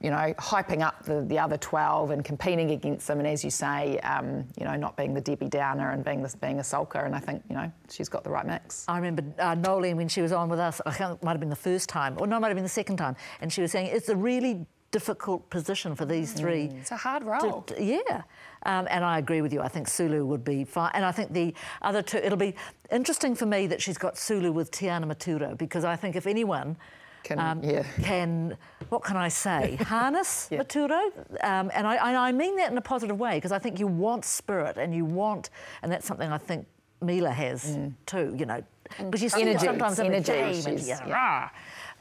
you 0.00 0.10
know, 0.10 0.32
hyping 0.38 0.80
up 0.80 1.02
the, 1.04 1.22
the 1.22 1.38
other 1.38 1.56
12 1.56 2.10
and 2.12 2.24
competing 2.24 2.70
against 2.70 3.06
them. 3.08 3.18
And 3.18 3.26
as 3.26 3.42
you 3.42 3.50
say, 3.50 3.98
um, 4.00 4.44
you 4.58 4.64
know, 4.64 4.76
not 4.76 4.96
being 4.96 5.12
the 5.12 5.20
Debbie 5.20 5.48
Downer 5.48 5.90
and 5.90 6.04
being, 6.04 6.22
this, 6.22 6.36
being 6.36 6.60
a 6.60 6.62
sulker. 6.62 7.04
And 7.04 7.16
I 7.16 7.18
think, 7.18 7.42
you 7.48 7.56
know, 7.56 7.70
she's 7.90 8.08
got 8.08 8.22
the 8.22 8.30
right 8.30 8.46
mix. 8.46 8.84
I 8.86 8.96
remember 8.96 9.24
uh, 9.40 9.54
Noeline 9.56 9.96
when 9.96 10.08
she 10.08 10.22
was 10.22 10.30
on 10.30 10.48
with 10.48 10.60
us, 10.60 10.80
I 10.86 10.92
think 10.92 11.10
it 11.12 11.22
might 11.24 11.32
have 11.32 11.40
been 11.40 11.50
the 11.50 11.56
first 11.56 11.88
time, 11.88 12.16
or 12.20 12.26
no, 12.26 12.36
it 12.36 12.40
might 12.40 12.48
have 12.48 12.56
been 12.56 12.62
the 12.64 12.68
second 12.68 12.96
time, 12.96 13.16
and 13.40 13.52
she 13.52 13.60
was 13.60 13.72
saying 13.72 13.86
it's 13.86 14.08
a 14.08 14.16
really 14.16 14.66
difficult 14.90 15.50
position 15.50 15.94
for 15.94 16.06
these 16.06 16.32
three. 16.32 16.70
It's 16.80 16.92
a 16.92 16.96
hard 16.96 17.22
to- 17.22 17.28
role. 17.28 17.62
to- 17.62 17.82
yeah, 17.82 18.22
um, 18.64 18.86
and 18.90 19.04
I 19.04 19.18
agree 19.18 19.42
with 19.42 19.52
you. 19.52 19.60
I 19.60 19.68
think 19.68 19.88
Sulu 19.88 20.24
would 20.24 20.44
be 20.44 20.64
fine, 20.64 20.90
and 20.94 21.04
I 21.04 21.12
think 21.12 21.32
the 21.32 21.54
other 21.82 22.02
two. 22.02 22.18
It'll 22.18 22.38
be 22.38 22.54
interesting 22.90 23.34
for 23.34 23.46
me 23.46 23.66
that 23.66 23.82
she's 23.82 23.98
got 23.98 24.16
Sulu 24.16 24.52
with 24.52 24.70
Tiana 24.70 25.04
Metuarau 25.04 25.58
because 25.58 25.84
I 25.84 25.96
think 25.96 26.16
if 26.16 26.26
anyone 26.26 26.76
Can- 27.22 27.62
yeah. 27.62 27.84
can 28.02 28.56
what 28.88 29.04
can 29.04 29.16
I 29.16 29.28
say 29.28 29.76
harness 29.80 30.48
Yeah. 30.50 30.62
Metuarau, 30.62 31.10
um, 31.44 31.70
and 31.74 31.86
I 31.86 31.96
and 31.96 32.16
I 32.16 32.32
mean 32.32 32.56
that 32.56 32.70
in 32.70 32.78
a 32.78 32.82
positive 32.82 33.18
way 33.18 33.36
because 33.36 33.52
I 33.52 33.58
think 33.58 33.78
you 33.78 33.86
want 33.86 34.24
spirit 34.24 34.78
and 34.78 34.94
you 34.94 35.04
want, 35.04 35.50
and 35.82 35.92
that's 35.92 36.06
something 36.06 36.30
I 36.30 36.38
think 36.38 36.66
Mila 37.00 37.30
has 37.30 37.76
too. 38.06 38.34
You 38.38 38.46
know, 38.46 38.62
because 38.98 39.22
you 39.22 39.28
see 39.28 39.42
Energy, 39.42 39.66
sometimes 39.66 39.98
energy, 40.00 40.32
game, 40.32 40.66
and 40.66 40.80
yeah. 40.80 41.50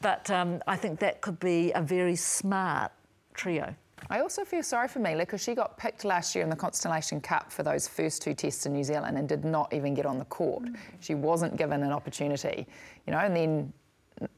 but 0.02 0.30
um, 0.32 0.62
I 0.68 0.76
think 0.76 1.00
that 1.00 1.22
could 1.22 1.40
be 1.40 1.72
a 1.74 1.82
very 1.82 2.16
smart 2.16 2.92
trio. 3.34 3.76
I 4.10 4.22
also 4.22 4.46
feel 4.46 4.64
sorry 4.64 4.88
for 4.88 5.00
Mila 5.00 5.20
because 5.20 5.42
she 5.42 5.54
got 5.54 5.78
picked 5.78 6.06
last 6.06 6.34
year 6.36 6.44
in 6.44 6.50
the 6.50 6.56
Constellation 6.56 7.20
Cup 7.20 7.52
for 7.52 7.64
those 7.64 7.88
first 7.88 8.22
two 8.22 8.34
tests 8.34 8.66
in 8.66 8.74
New 8.74 8.84
Zealand 8.84 9.18
and 9.18 9.28
did 9.28 9.44
not 9.44 9.74
even 9.74 9.94
get 9.94 10.06
on 10.06 10.18
the 10.18 10.26
court. 10.26 10.64
Mm. 10.64 10.78
She 11.00 11.16
wasn't 11.16 11.58
given 11.58 11.84
an 11.84 11.92
opportunity, 11.92 12.68
you 13.06 13.12
know, 13.12 13.20
and 13.20 13.36
then 13.36 13.74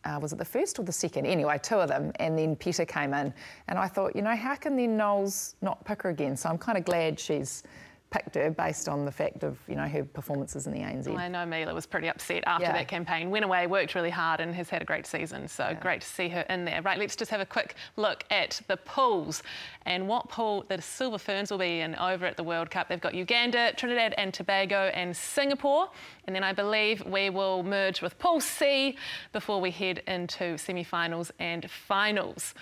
uh, 0.04 0.20
was 0.22 0.34
it 0.34 0.38
the 0.38 0.46
first 0.46 0.80
or 0.80 0.84
the 0.84 0.92
second? 0.92 1.26
Anyway, 1.26 1.60
two 1.62 1.76
of 1.76 1.90
them, 1.90 2.12
and 2.16 2.38
then 2.38 2.56
Peta 2.56 2.86
came 2.86 3.14
in, 3.14 3.34
and 3.68 3.80
I 3.80 3.88
thought, 3.88 4.16
you 4.16 4.22
know, 4.22 4.36
how 4.36 4.56
can 4.56 4.76
then 4.76 4.98
Knowles 4.98 5.56
not 5.62 5.84
pick 5.86 6.04
her 6.04 6.10
again? 6.10 6.36
So 6.36 6.50
I'm 6.50 6.58
kind 6.58 6.78
of 6.78 6.86
glad 6.86 7.20
she's 7.20 7.64
picked 8.12 8.36
her 8.36 8.50
based 8.50 8.90
on 8.90 9.06
the 9.06 9.12
fact 9.12 9.44
of 9.44 9.58
you 9.68 9.76
know 9.76 9.88
her 9.88 10.04
performances 10.04 10.66
in 10.66 10.74
the 10.74 10.80
ANZ. 10.80 11.08
Well, 11.08 11.18
I 11.18 11.28
know 11.28 11.46
Mila 11.46 11.74
was 11.74 11.86
pretty 11.86 12.08
upset 12.08 12.44
after 12.48 12.66
yeah. 12.66 12.74
that 12.74 12.88
campaign. 12.88 13.30
Went 13.30 13.46
away, 13.46 13.68
worked 13.68 13.96
really 13.96 14.10
hard, 14.10 14.40
and 14.40 14.54
has 14.56 14.70
had 14.70 14.82
a 14.82 14.86
great 14.86 15.06
season. 15.06 15.48
So 15.48 15.66
yeah. 15.66 15.74
great 15.76 16.02
to 16.02 16.08
see 16.08 16.30
her 16.30 16.42
in 16.50 16.66
there. 16.66 16.82
Right, 16.82 16.98
let's 16.98 17.16
just 17.16 17.32
have 17.32 17.42
a 17.42 17.46
quick 17.46 17.76
look 17.98 18.24
at 18.32 18.62
the 18.68 18.78
pools 18.78 19.44
and 19.86 20.08
what 20.08 20.30
pool 20.30 20.66
the 20.68 20.82
Silver 20.82 21.18
Ferns 21.18 21.52
will 21.52 21.58
be 21.58 21.82
in 21.82 21.96
over 21.96 22.26
at 22.26 22.38
the 22.38 22.44
World 22.44 22.72
Cup. 22.72 22.90
They've 22.90 23.00
got 23.00 23.14
Uganda, 23.14 23.74
Trinidad 23.76 24.14
and 24.18 24.34
Tobago, 24.34 24.92
and 24.94 25.16
Singapore. 25.16 25.90
And 26.26 26.36
then 26.36 26.44
I 26.44 26.54
believe 26.54 27.06
we 27.06 27.30
will 27.30 27.64
merge 27.64 28.02
with 28.02 28.18
Pool 28.20 28.42
C 28.42 28.98
before 29.34 29.62
we 29.62 29.72
head 29.72 30.02
into 30.08 30.58
semi-finals 30.58 31.32
and 31.40 31.70
finals. 31.70 32.54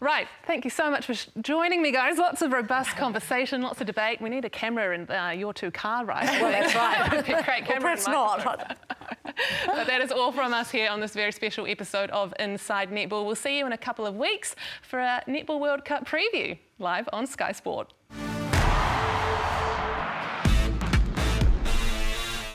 Right, 0.00 0.28
thank 0.46 0.64
you 0.64 0.70
so 0.70 0.90
much 0.90 1.06
for 1.06 1.14
joining 1.40 1.80
me, 1.80 1.90
guys. 1.90 2.18
Lots 2.18 2.42
of 2.42 2.52
robust 2.52 2.96
conversation, 2.96 3.62
lots 3.62 3.80
of 3.80 3.86
debate. 3.86 4.20
We 4.20 4.28
need 4.28 4.44
a 4.44 4.50
camera 4.50 4.94
in 4.94 5.10
uh, 5.10 5.30
your 5.30 5.54
two 5.54 5.70
car 5.70 6.04
rides. 6.04 6.30
well, 6.40 6.50
that's 6.50 6.74
right. 6.74 7.24
Great 7.44 7.64
camera. 7.64 7.96
Well, 8.06 8.38
not. 8.38 8.78
but 9.66 9.86
that 9.86 10.02
is 10.02 10.12
all 10.12 10.32
from 10.32 10.52
us 10.52 10.70
here 10.70 10.90
on 10.90 11.00
this 11.00 11.14
very 11.14 11.32
special 11.32 11.66
episode 11.66 12.10
of 12.10 12.34
Inside 12.38 12.90
Netball. 12.90 13.24
We'll 13.24 13.34
see 13.34 13.58
you 13.58 13.66
in 13.66 13.72
a 13.72 13.78
couple 13.78 14.06
of 14.06 14.16
weeks 14.16 14.54
for 14.82 14.98
a 14.98 15.22
Netball 15.26 15.60
World 15.60 15.84
Cup 15.86 16.06
preview 16.06 16.58
live 16.78 17.08
on 17.12 17.26
Sky 17.26 17.52
Sport. 17.52 17.92